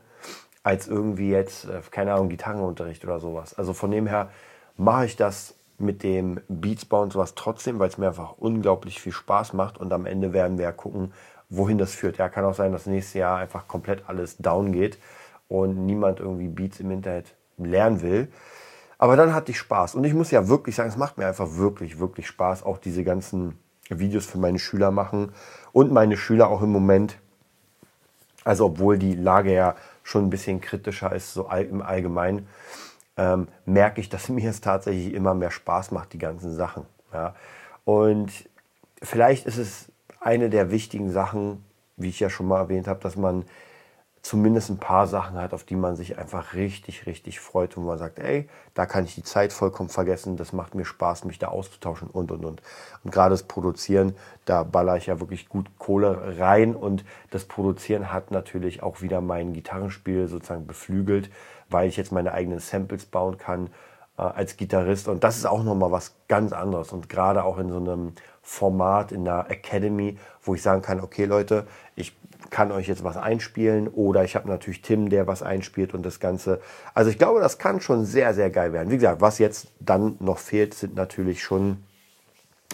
als 0.67 0.89
irgendwie 0.89 1.31
jetzt, 1.31 1.67
äh, 1.67 1.81
keine 1.93 2.13
Ahnung, 2.13 2.29
Gitarrenunterricht 2.29 3.05
oder 3.05 3.21
sowas. 3.21 3.57
Also 3.57 3.73
von 3.73 3.93
dem 3.93 4.09
her 4.09 4.31
mache 4.77 5.07
ich 5.07 5.15
das 5.15 5.55
mit 5.79 6.03
dem 6.03 6.41
Beats 6.49 6.85
bauen 6.85 7.05
und 7.05 7.13
sowas 7.13 7.37
trotzdem, 7.37 7.79
weil 7.79 7.89
es 7.89 7.99
mir 7.99 8.09
einfach 8.09 8.33
unglaublich 8.39 9.01
viel 9.01 9.13
Spaß 9.13 9.53
macht 9.53 9.79
und 9.79 9.93
am 9.93 10.07
Ende 10.07 10.33
werden 10.33 10.59
wir 10.59 10.73
gucken, 10.73 11.13
wohin 11.49 11.79
das 11.79 11.95
führt. 11.95 12.19
Ja, 12.19 12.29
kann 12.29 12.45
auch 12.45 12.55
sein, 12.55 12.73
dass 12.73 12.87
nächstes 12.87 13.15
Jahr 13.15 13.39
einfach 13.39 13.69
komplett 13.69 14.09
alles 14.09 14.39
down 14.39 14.73
geht 14.73 14.99
und 15.47 15.87
niemand 15.87 16.19
irgendwie 16.19 16.49
Beats 16.49 16.81
im 16.81 16.91
Internet 16.91 17.37
lernen 17.59 18.03
will. 18.03 18.27
Aber 18.99 19.15
dann 19.15 19.35
hatte 19.35 19.53
ich 19.53 19.59
Spaß 19.59 19.95
und 19.95 20.03
ich 20.03 20.15
muss 20.15 20.33
ja 20.33 20.49
wirklich 20.49 20.75
sagen, 20.75 20.89
es 20.89 20.97
macht 20.97 21.17
mir 21.17 21.29
einfach 21.29 21.55
wirklich, 21.59 22.01
wirklich 22.01 22.27
Spaß, 22.27 22.65
auch 22.65 22.79
diese 22.79 23.05
ganzen 23.05 23.57
Videos 23.89 24.27
für 24.27 24.39
meine 24.39 24.59
Schüler 24.59 24.91
machen 24.91 25.33
und 25.71 25.93
meine 25.93 26.17
Schüler 26.17 26.49
auch 26.49 26.63
im 26.63 26.73
Moment. 26.73 27.19
Also 28.43 28.67
obwohl 28.67 28.99
die 28.99 29.15
Lage 29.15 29.53
ja 29.53 29.77
schon 30.07 30.27
ein 30.27 30.31
bisschen 30.31 30.61
kritischer 30.61 31.13
ist, 31.13 31.35
so 31.35 31.49
im 31.51 31.83
Allgemeinen 31.83 32.47
ähm, 33.17 33.49
merke 33.65 34.01
ich, 34.01 34.09
dass 34.15 34.29
mir 34.29 34.49
es 34.49 34.61
tatsächlich 34.61 35.13
immer 35.13 35.35
mehr 35.35 35.51
Spaß 35.51 35.91
macht, 35.91 36.13
die 36.13 36.19
ganzen 36.19 36.55
Sachen. 36.55 36.87
Ja. 37.13 37.35
Und 37.85 38.31
vielleicht 39.03 39.47
ist 39.47 39.59
es 39.59 39.91
eine 40.21 40.49
der 40.49 40.71
wichtigen 40.71 41.11
Sachen, 41.11 41.65
wie 41.97 42.09
ich 42.09 42.21
ja 42.21 42.31
schon 42.31 42.47
mal 42.47 42.61
erwähnt 42.61 42.87
habe, 42.87 43.01
dass 43.01 43.17
man 43.17 43.45
zumindest 44.27 44.71
ein 44.71 44.79
paar 44.79 45.07
Sachen 45.07 45.37
hat, 45.37 45.55
auf 45.55 45.63
die 45.63 45.77
man 45.77 45.95
sich 45.95 46.19
einfach 46.19 46.55
richtig, 46.55 47.07
richtig 47.07 47.39
freut, 47.39 47.77
wo 47.77 47.83
man 47.83 47.97
sagt, 47.97 48.19
ey, 48.19 48.49
da 48.75 48.85
kann 48.85 49.05
ich 49.05 49.15
die 49.15 49.23
Zeit 49.23 49.53
vollkommen 49.53 49.89
vergessen, 49.89 50.37
das 50.37 50.53
macht 50.53 50.75
mir 50.75 50.85
Spaß, 50.85 51.25
mich 51.27 51.39
da 51.39 51.47
auszutauschen 51.47 52.11
und, 52.11 52.33
und, 52.33 52.45
und. 52.45 52.61
Und 53.05 53.11
gerade 53.13 53.31
das 53.31 53.45
Produzieren, 53.45 54.17
da 54.45 54.65
baller 54.65 54.97
ich 54.97 55.07
ja 55.07 55.21
wirklich 55.21 55.49
gut 55.49 55.71
Kohle 55.79 56.39
rein 56.41 56.75
und 56.75 57.05
das 57.31 57.45
Produzieren 57.45 58.13
hat 58.13 58.33
natürlich 58.33 58.83
auch 58.83 59.01
wieder 59.01 59.21
mein 59.21 59.53
Gitarrenspiel 59.53 60.27
sozusagen 60.27 60.67
beflügelt, 60.67 61.31
weil 61.71 61.89
ich 61.89 61.97
jetzt 61.97 62.11
meine 62.11 62.33
eigenen 62.33 62.59
Samples 62.59 63.07
bauen 63.07 63.39
kann 63.39 63.71
äh, 64.19 64.23
als 64.23 64.57
Gitarrist 64.57 65.09
und 65.09 65.25
das 65.25 65.37
ist 65.37 65.47
auch 65.47 65.63
nochmal 65.63 65.91
was 65.91 66.15
ganz 66.29 66.53
anderes 66.53 66.93
und 66.93 67.09
gerade 67.09 67.45
auch 67.45 67.59
in 67.59 67.71
so 67.71 67.77
einem 67.77 68.13
Format 68.43 69.13
in 69.13 69.25
der 69.25 69.51
Academy, 69.51 70.19
wo 70.43 70.55
ich 70.55 70.63
sagen 70.63 70.83
kann, 70.83 71.01
okay 71.01 71.25
Leute, 71.25 71.67
ich 71.97 72.17
kann 72.51 72.73
euch 72.73 72.87
jetzt 72.87 73.05
was 73.05 73.17
einspielen 73.17 73.89
oder 73.89 74.25
ich 74.25 74.37
habe 74.37 74.49
natürlich 74.49 74.83
Tim, 74.83 75.09
der 75.09 75.27
was 75.27 75.43
einspielt 75.43 75.95
und 75.95 76.05
das 76.05 76.21
Ganze. 76.21 76.61
Also 76.95 77.11
ich 77.11 77.19
glaube, 77.19 77.41
das 77.41 77.59
kann 77.59 77.81
schon 77.81 78.05
sehr, 78.05 78.35
sehr 78.35 78.51
geil 78.51 78.73
werden. 78.73 78.91
Wie 78.91 78.97
gesagt, 78.97 79.21
was 79.21 79.39
jetzt 79.39 79.73
dann 79.81 80.17
noch 80.21 80.39
fehlt, 80.39 80.75
sind 80.75 80.95
natürlich 80.95 81.43
schon 81.43 81.85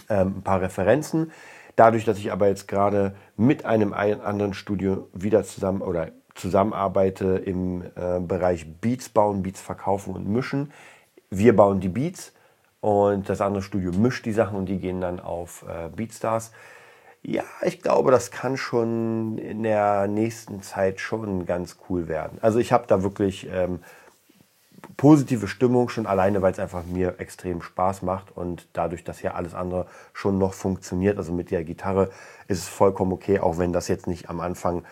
ähm, 0.09 0.35
ein 0.37 0.41
paar 0.43 0.61
Referenzen. 0.61 1.31
Dadurch, 1.75 2.05
dass 2.05 2.19
ich 2.19 2.31
aber 2.31 2.47
jetzt 2.47 2.67
gerade 2.67 3.15
mit 3.35 3.65
einem 3.65 3.93
anderen 3.93 4.53
Studio 4.53 5.07
wieder 5.13 5.43
zusammen 5.43 5.81
oder 5.81 6.11
zusammenarbeite 6.35 7.41
im 7.45 7.83
äh, 7.95 8.19
Bereich 8.19 8.67
Beats 8.79 9.09
bauen, 9.09 9.43
Beats 9.43 9.61
verkaufen 9.61 10.15
und 10.15 10.27
mischen. 10.27 10.71
Wir 11.35 11.55
bauen 11.55 11.79
die 11.79 11.89
Beats 11.89 12.31
und 12.79 13.27
das 13.27 13.41
andere 13.41 13.63
Studio 13.63 13.91
mischt 13.91 14.25
die 14.25 14.33
Sachen 14.33 14.55
und 14.55 14.67
die 14.67 14.77
gehen 14.77 15.01
dann 15.01 15.19
auf 15.19 15.65
äh, 15.67 15.89
Beatstars. 15.89 16.51
Ja, 17.23 17.43
ich 17.61 17.81
glaube, 17.81 18.11
das 18.11 18.29
kann 18.29 18.55
schon 18.55 19.37
in 19.39 19.63
der 19.63 20.07
nächsten 20.07 20.61
Zeit 20.61 20.99
schon 20.99 21.45
ganz 21.45 21.77
cool 21.89 22.07
werden. 22.07 22.37
Also 22.41 22.59
ich 22.59 22.71
habe 22.71 22.85
da 22.85 23.01
wirklich 23.01 23.47
ähm, 23.51 23.79
positive 24.95 25.47
Stimmung 25.47 25.89
schon 25.89 26.05
alleine, 26.05 26.41
weil 26.43 26.51
es 26.51 26.59
einfach 26.59 26.83
mir 26.85 27.15
extrem 27.19 27.61
Spaß 27.61 28.03
macht 28.03 28.35
und 28.35 28.67
dadurch, 28.73 29.03
dass 29.03 29.21
ja 29.21 29.33
alles 29.33 29.55
andere 29.55 29.87
schon 30.11 30.37
noch 30.37 30.53
funktioniert, 30.53 31.17
also 31.17 31.31
mit 31.31 31.49
der 31.49 31.63
Gitarre, 31.63 32.11
ist 32.47 32.59
es 32.59 32.67
vollkommen 32.67 33.13
okay, 33.13 33.39
auch 33.39 33.57
wenn 33.57 33.73
das 33.73 33.87
jetzt 33.87 34.05
nicht 34.05 34.29
am 34.29 34.39
Anfang 34.39 34.83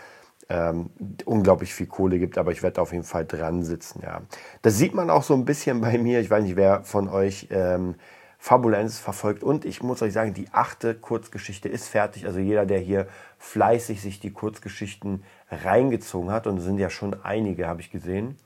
ähm, 0.52 0.90
unglaublich 1.24 1.74
viel 1.74 1.88
Kohle 1.88 2.20
gibt, 2.20 2.38
aber 2.38 2.52
ich 2.52 2.62
werde 2.62 2.82
auf 2.82 2.92
jeden 2.92 3.06
Fall 3.06 3.26
dran 3.26 3.64
sitzen. 3.64 4.02
Ja. 4.04 4.22
Das 4.62 4.78
sieht 4.78 4.94
man 4.94 5.10
auch 5.10 5.24
so 5.24 5.34
ein 5.34 5.46
bisschen 5.46 5.80
bei 5.80 5.98
mir. 5.98 6.20
Ich 6.20 6.30
weiß 6.30 6.44
nicht, 6.44 6.58
wer 6.58 6.84
von 6.84 7.08
euch 7.08 7.48
ähm, 7.52 7.96
Fabulenz 8.38 9.00
verfolgt. 9.00 9.44
Und 9.44 9.64
ich 9.64 9.82
muss 9.82 10.02
euch 10.02 10.12
sagen, 10.12 10.34
die 10.34 10.48
achte 10.52 10.94
Kurzgeschichte 10.96 11.70
ist 11.70 11.88
fertig. 11.88 12.26
Also 12.26 12.40
jeder, 12.40 12.66
der 12.66 12.80
hier 12.80 13.08
fleißig 13.38 14.02
sich 14.02 14.20
die 14.20 14.32
Kurzgeschichten 14.32 15.24
reingezogen 15.50 16.32
hat, 16.32 16.48
und 16.48 16.58
es 16.58 16.66
sind 16.66 16.80
ja 16.80 16.90
schon 16.90 17.16
einige, 17.24 17.68
habe 17.68 17.82
ich 17.82 17.92
gesehen, 17.92 18.38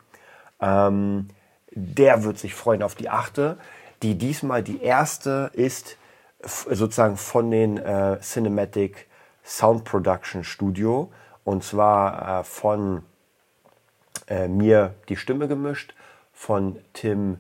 ähm, 0.62 1.30
der 1.72 2.24
wird 2.24 2.38
sich 2.38 2.54
freuen 2.54 2.84
auf 2.84 2.94
die 2.94 3.10
achte, 3.10 3.58
die 4.04 4.16
diesmal 4.16 4.62
die 4.62 4.82
erste 4.82 5.50
ist, 5.54 5.98
sozusagen 6.42 7.18
von 7.18 7.50
den 7.50 7.78
äh, 7.78 8.20
Cinematic 8.22 9.08
Sound 9.44 9.86
Production 9.86 10.44
Studio. 10.44 11.12
Und 11.46 11.64
zwar 11.64 12.42
äh, 12.42 12.44
von 12.44 13.04
äh, 14.28 14.50
mir 14.50 14.96
die 15.08 15.16
Stimme 15.16 15.48
gemischt, 15.48 15.94
von 16.34 16.78
Tim 16.92 17.38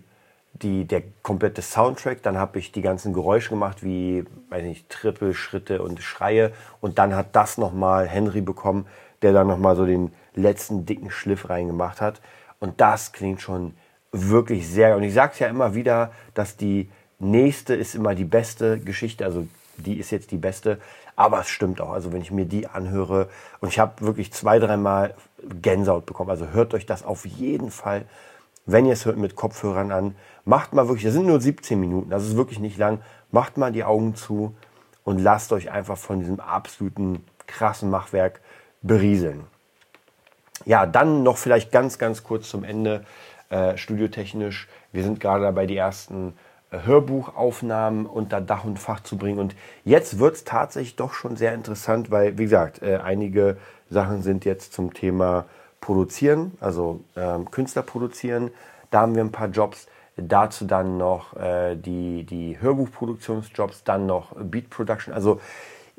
die, 0.54 0.86
der 0.86 1.04
komplette 1.22 1.62
Soundtrack. 1.62 2.22
Dann 2.22 2.38
habe 2.38 2.60
ich 2.60 2.72
die 2.72 2.82
ganzen 2.82 3.12
Geräusche 3.14 3.50
gemacht, 3.50 3.84
wie, 3.84 4.24
weiß 4.50 4.64
nicht, 4.64 4.90
Trippel, 4.90 5.34
Schritte 5.34 5.82
und 5.82 6.02
Schreie. 6.02 6.54
Und 6.80 6.98
dann 6.98 7.16
hat 7.16 7.36
das 7.36 7.58
nochmal 7.58 8.08
Henry 8.08 8.42
bekommen, 8.42 8.88
der 9.22 9.34
dann 9.34 9.48
nochmal 9.48 9.76
so 9.76 9.86
den 9.86 10.14
letzten 10.34 10.86
dicken 10.86 11.12
Schliff 11.12 11.50
reingemacht 11.50 12.00
hat. 12.00 12.22
Und 12.60 12.80
das 12.80 13.12
klingt 13.12 13.42
schon 13.42 13.74
wirklich 14.12 14.70
sehr. 14.70 14.96
Und 14.96 15.04
ich 15.04 15.14
sage 15.14 15.34
es 15.34 15.40
ja 15.40 15.48
immer 15.48 15.76
wieder, 15.76 16.12
dass 16.36 16.56
die 16.56 16.90
nächste 17.20 17.74
ist 17.74 17.96
immer 17.96 18.16
die 18.16 18.24
beste 18.24 18.80
Geschichte. 18.80 19.26
Also 19.26 19.48
die 19.78 19.98
ist 20.00 20.12
jetzt 20.12 20.32
die 20.32 20.38
beste. 20.38 20.80
Aber 21.16 21.42
es 21.42 21.50
stimmt 21.50 21.82
auch. 21.82 21.92
Also 21.92 22.12
wenn 22.12 22.22
ich 22.22 22.32
mir 22.32 22.46
die 22.46 22.68
anhöre 22.68 23.30
und 23.62 23.70
ich 23.70 23.80
habe 23.80 24.06
wirklich 24.06 24.34
zwei, 24.34 24.60
dreimal 24.60 25.16
Gänsehaut 25.62 26.06
bekommen. 26.06 26.30
Also 26.30 26.48
hört 26.50 26.74
euch 26.74 26.86
das 26.86 27.04
auf 27.04 27.26
jeden 27.26 27.72
Fall, 27.72 28.06
wenn 28.66 28.86
ihr 28.86 28.94
es 28.94 29.06
hört, 29.06 29.18
mit 29.18 29.36
Kopfhörern 29.36 29.92
an. 29.92 30.16
Macht 30.44 30.74
mal 30.74 30.88
wirklich, 30.88 31.06
das 31.06 31.14
sind 31.14 31.28
nur 31.28 31.40
17 31.40 31.80
Minuten, 31.80 32.10
das 32.10 32.24
ist 32.24 32.36
wirklich 32.36 32.60
nicht 32.60 32.78
lang. 32.78 33.02
Macht 33.32 33.58
mal 33.58 33.72
die 33.72 33.84
Augen 33.84 34.16
zu 34.16 34.56
und 35.04 35.20
lasst 35.20 35.54
euch 35.54 35.72
einfach 35.72 35.98
von 35.98 36.20
diesem 36.20 36.40
absoluten 36.40 37.24
krassen 37.48 37.90
Machwerk 37.90 38.42
berieseln. 38.82 39.46
Ja, 40.66 40.86
dann 40.86 41.24
noch 41.24 41.38
vielleicht 41.38 41.72
ganz, 41.72 41.98
ganz 41.98 42.24
kurz 42.24 42.50
zum 42.50 42.64
Ende, 42.64 43.06
äh, 43.50 43.78
studiotechnisch. 43.78 44.68
Wir 44.92 45.04
sind 45.04 45.20
gerade 45.20 45.44
dabei, 45.44 45.68
die 45.68 45.78
ersten 45.78 46.34
Hörbuchaufnahmen 46.84 48.06
unter 48.06 48.42
Dach 48.42 48.66
und 48.66 48.80
Fach 48.80 49.02
zu 49.02 49.18
bringen. 49.18 49.40
Und 49.40 49.56
jetzt 49.84 50.20
wird 50.20 50.36
es 50.36 50.44
tatsächlich 50.44 50.96
doch 50.96 51.14
schon 51.14 51.36
sehr 51.38 51.54
interessant, 51.54 52.12
weil, 52.12 52.38
wie 52.38 52.44
gesagt, 52.44 52.82
äh, 52.82 52.98
einige 53.04 53.58
Sachen 53.90 54.22
sind 54.22 54.46
jetzt 54.46 54.74
zum 54.74 54.94
Thema 54.94 55.46
Produzieren, 55.82 56.54
also 56.60 57.02
ähm, 57.16 57.52
Künstler 57.52 57.84
produzieren. 57.84 58.50
Da 58.90 59.02
haben 59.02 59.16
wir 59.16 59.24
ein 59.24 59.32
paar 59.32 59.50
Jobs. 59.50 59.88
Dazu 60.18 60.66
dann 60.66 60.98
noch 60.98 61.36
äh, 61.36 61.76
die, 61.76 62.24
die 62.24 62.60
Hörbuchproduktionsjobs, 62.60 63.84
dann 63.84 64.06
noch 64.06 64.32
Beat 64.36 64.70
Production. 64.70 65.14
Also 65.14 65.42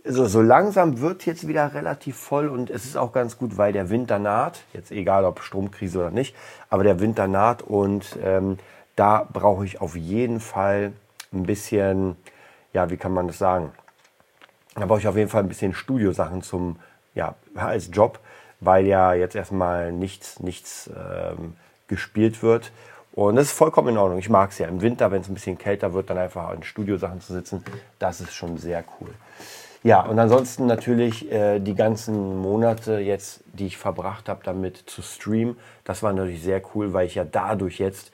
so, 0.09 0.26
so 0.26 0.40
langsam 0.40 1.00
wird 1.00 1.26
jetzt 1.26 1.47
wieder 1.47 1.75
relativ 1.75 2.16
voll 2.16 2.49
und 2.49 2.71
es 2.71 2.85
ist 2.85 2.97
auch 2.97 3.12
ganz 3.12 3.38
gut, 3.38 3.59
weil 3.59 3.73
der 3.73 3.90
Winter 3.90 4.18
naht. 4.18 4.62
Jetzt 4.73 4.90
egal 4.90 5.25
ob 5.25 5.40
Stromkrise 5.40 5.99
oder 5.99 6.11
nicht, 6.11 6.35
aber 6.71 6.85
der 6.85 7.00
Winter 7.00 7.26
naht 7.26 7.62
und 7.62 8.16
ähm, 8.23 8.59
da 8.97 9.29
brauche 9.31 9.65
ich 9.65 9.81
auf 9.81 9.95
jeden 9.95 10.41
Fall 10.41 10.93
ein 11.33 11.45
bisschen, 11.45 12.17
ja, 12.73 12.91
wie 12.91 12.97
kann 12.97 13.12
man 13.12 13.26
das 13.26 13.38
sagen? 13.38 13.73
Da 14.75 14.87
brauche 14.87 14.99
ich 14.99 15.09
auf 15.09 15.17
jeden 15.17 15.31
Fall 15.31 15.43
ein 15.43 15.49
bisschen 15.49 15.75
Studiosachen 15.75 16.43
zum, 16.43 16.76
ja, 17.15 17.35
als 17.55 17.91
Job, 17.93 18.19
weil 18.61 18.87
ja 18.87 19.15
jetzt 19.15 19.37
erstmal 19.37 19.93
nichts, 19.93 20.41
nichts 20.41 20.91
ähm, 20.95 21.55
gespielt 21.88 22.43
wird. 22.43 22.73
Und 23.12 23.37
das 23.37 23.47
ist 23.47 23.53
vollkommen 23.53 23.88
in 23.88 23.99
Ordnung. 23.99 24.19
Ich 24.19 24.29
mag 24.29 24.50
es 24.50 24.59
ja 24.59 24.69
im 24.69 24.83
Winter, 24.83 25.11
wenn 25.11 25.23
es 25.23 25.29
ein 25.29 25.35
bisschen 25.35 25.57
kälter 25.57 25.95
wird, 25.95 26.11
dann 26.11 26.19
einfach 26.19 26.53
in 26.53 26.62
Studiosachen 26.62 27.21
zu 27.21 27.33
sitzen. 27.33 27.65
Das 27.99 28.21
ist 28.21 28.35
schon 28.35 28.59
sehr 28.59 28.85
cool. 29.00 29.09
Ja, 29.83 30.03
und 30.03 30.19
ansonsten 30.19 30.67
natürlich 30.67 31.31
äh, 31.31 31.61
die 31.61 31.75
ganzen 31.75 32.38
Monate 32.38 32.99
jetzt, 32.99 33.41
die 33.53 33.67
ich 33.67 33.79
verbracht 33.79 34.29
habe, 34.29 34.41
damit 34.43 34.79
zu 34.87 35.00
streamen. 35.00 35.57
Das 35.85 36.03
war 36.03 36.12
natürlich 36.12 36.43
sehr 36.43 36.61
cool, 36.75 36.93
weil 36.93 37.07
ich 37.07 37.15
ja 37.15 37.25
dadurch 37.25 37.79
jetzt 37.79 38.11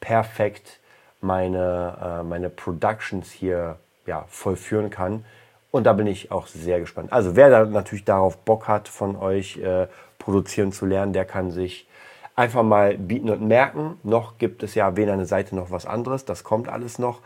perfekt 0.00 0.80
meine, 1.20 2.20
äh, 2.20 2.22
meine 2.22 2.50
Productions 2.50 3.30
hier 3.30 3.76
ja, 4.06 4.24
vollführen 4.28 4.90
kann. 4.90 5.24
Und 5.70 5.84
da 5.84 5.92
bin 5.92 6.06
ich 6.06 6.32
auch 6.32 6.46
sehr 6.46 6.80
gespannt. 6.80 7.12
Also 7.12 7.36
wer 7.36 7.50
da 7.50 7.64
natürlich 7.64 8.04
darauf 8.04 8.38
Bock 8.38 8.66
hat, 8.66 8.88
von 8.88 9.16
euch 9.16 9.58
äh, 9.58 9.86
produzieren 10.18 10.72
zu 10.72 10.86
lernen, 10.86 11.12
der 11.12 11.24
kann 11.24 11.50
sich 11.52 11.86
einfach 12.34 12.62
mal 12.62 12.96
bieten 12.96 13.30
und 13.30 13.46
merken. 13.46 13.98
Noch 14.02 14.38
gibt 14.38 14.62
es 14.62 14.74
ja 14.74 14.96
weder 14.96 15.12
eine 15.12 15.26
Seite 15.26 15.54
noch 15.54 15.70
was 15.70 15.86
anderes. 15.86 16.24
Das 16.24 16.42
kommt 16.42 16.68
alles 16.68 16.98
noch. 16.98 17.20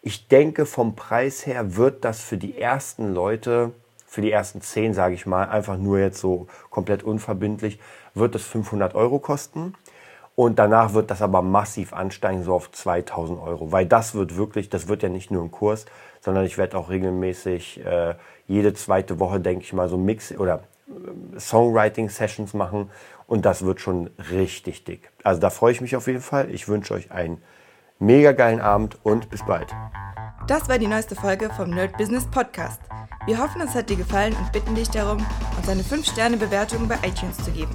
Ich 0.00 0.28
denke, 0.28 0.66
vom 0.66 0.96
Preis 0.96 1.46
her 1.46 1.76
wird 1.76 2.04
das 2.04 2.20
für 2.20 2.36
die 2.36 2.58
ersten 2.58 3.14
Leute, 3.14 3.72
für 4.06 4.20
die 4.20 4.30
ersten 4.30 4.60
zehn, 4.60 4.94
sage 4.94 5.14
ich 5.14 5.26
mal, 5.26 5.48
einfach 5.48 5.76
nur 5.76 5.98
jetzt 5.98 6.20
so 6.20 6.46
komplett 6.70 7.02
unverbindlich, 7.02 7.80
wird 8.14 8.34
es 8.34 8.44
500 8.44 8.94
Euro 8.94 9.18
kosten. 9.18 9.74
Und 10.36 10.58
danach 10.58 10.94
wird 10.94 11.10
das 11.10 11.22
aber 11.22 11.42
massiv 11.42 11.92
ansteigen, 11.92 12.42
so 12.42 12.54
auf 12.54 12.70
2000 12.72 13.40
Euro. 13.40 13.70
Weil 13.70 13.86
das 13.86 14.14
wird 14.14 14.36
wirklich, 14.36 14.68
das 14.68 14.88
wird 14.88 15.02
ja 15.02 15.08
nicht 15.08 15.30
nur 15.30 15.42
ein 15.42 15.50
Kurs, 15.50 15.86
sondern 16.20 16.44
ich 16.44 16.58
werde 16.58 16.76
auch 16.76 16.90
regelmäßig 16.90 17.84
äh, 17.84 18.14
jede 18.48 18.74
zweite 18.74 19.20
Woche, 19.20 19.38
denke 19.38 19.62
ich 19.62 19.72
mal, 19.72 19.88
so 19.88 19.96
Mix 19.96 20.32
oder 20.32 20.64
äh, 20.88 21.38
Songwriting-Sessions 21.38 22.52
machen. 22.54 22.90
Und 23.26 23.44
das 23.44 23.64
wird 23.64 23.80
schon 23.80 24.10
richtig 24.30 24.84
dick. 24.84 25.10
Also 25.22 25.40
da 25.40 25.50
freue 25.50 25.72
ich 25.72 25.80
mich 25.80 25.94
auf 25.96 26.08
jeden 26.08 26.20
Fall. 26.20 26.50
Ich 26.50 26.66
wünsche 26.68 26.94
euch 26.94 27.12
einen 27.12 27.40
mega 27.98 28.32
geilen 28.32 28.60
Abend 28.60 28.98
und 29.04 29.30
bis 29.30 29.44
bald. 29.44 29.68
Das 30.46 30.68
war 30.68 30.78
die 30.78 30.88
neueste 30.88 31.14
Folge 31.14 31.48
vom 31.56 31.70
Nerd 31.70 31.96
Business 31.96 32.26
Podcast. 32.26 32.80
Wir 33.26 33.38
hoffen, 33.38 33.62
es 33.62 33.74
hat 33.74 33.88
dir 33.88 33.96
gefallen 33.96 34.34
und 34.34 34.52
bitten 34.52 34.74
dich 34.74 34.90
darum, 34.90 35.24
uns 35.56 35.68
eine 35.68 35.82
5-Sterne-Bewertung 35.82 36.86
bei 36.86 36.96
iTunes 37.06 37.38
zu 37.42 37.50
geben. 37.50 37.74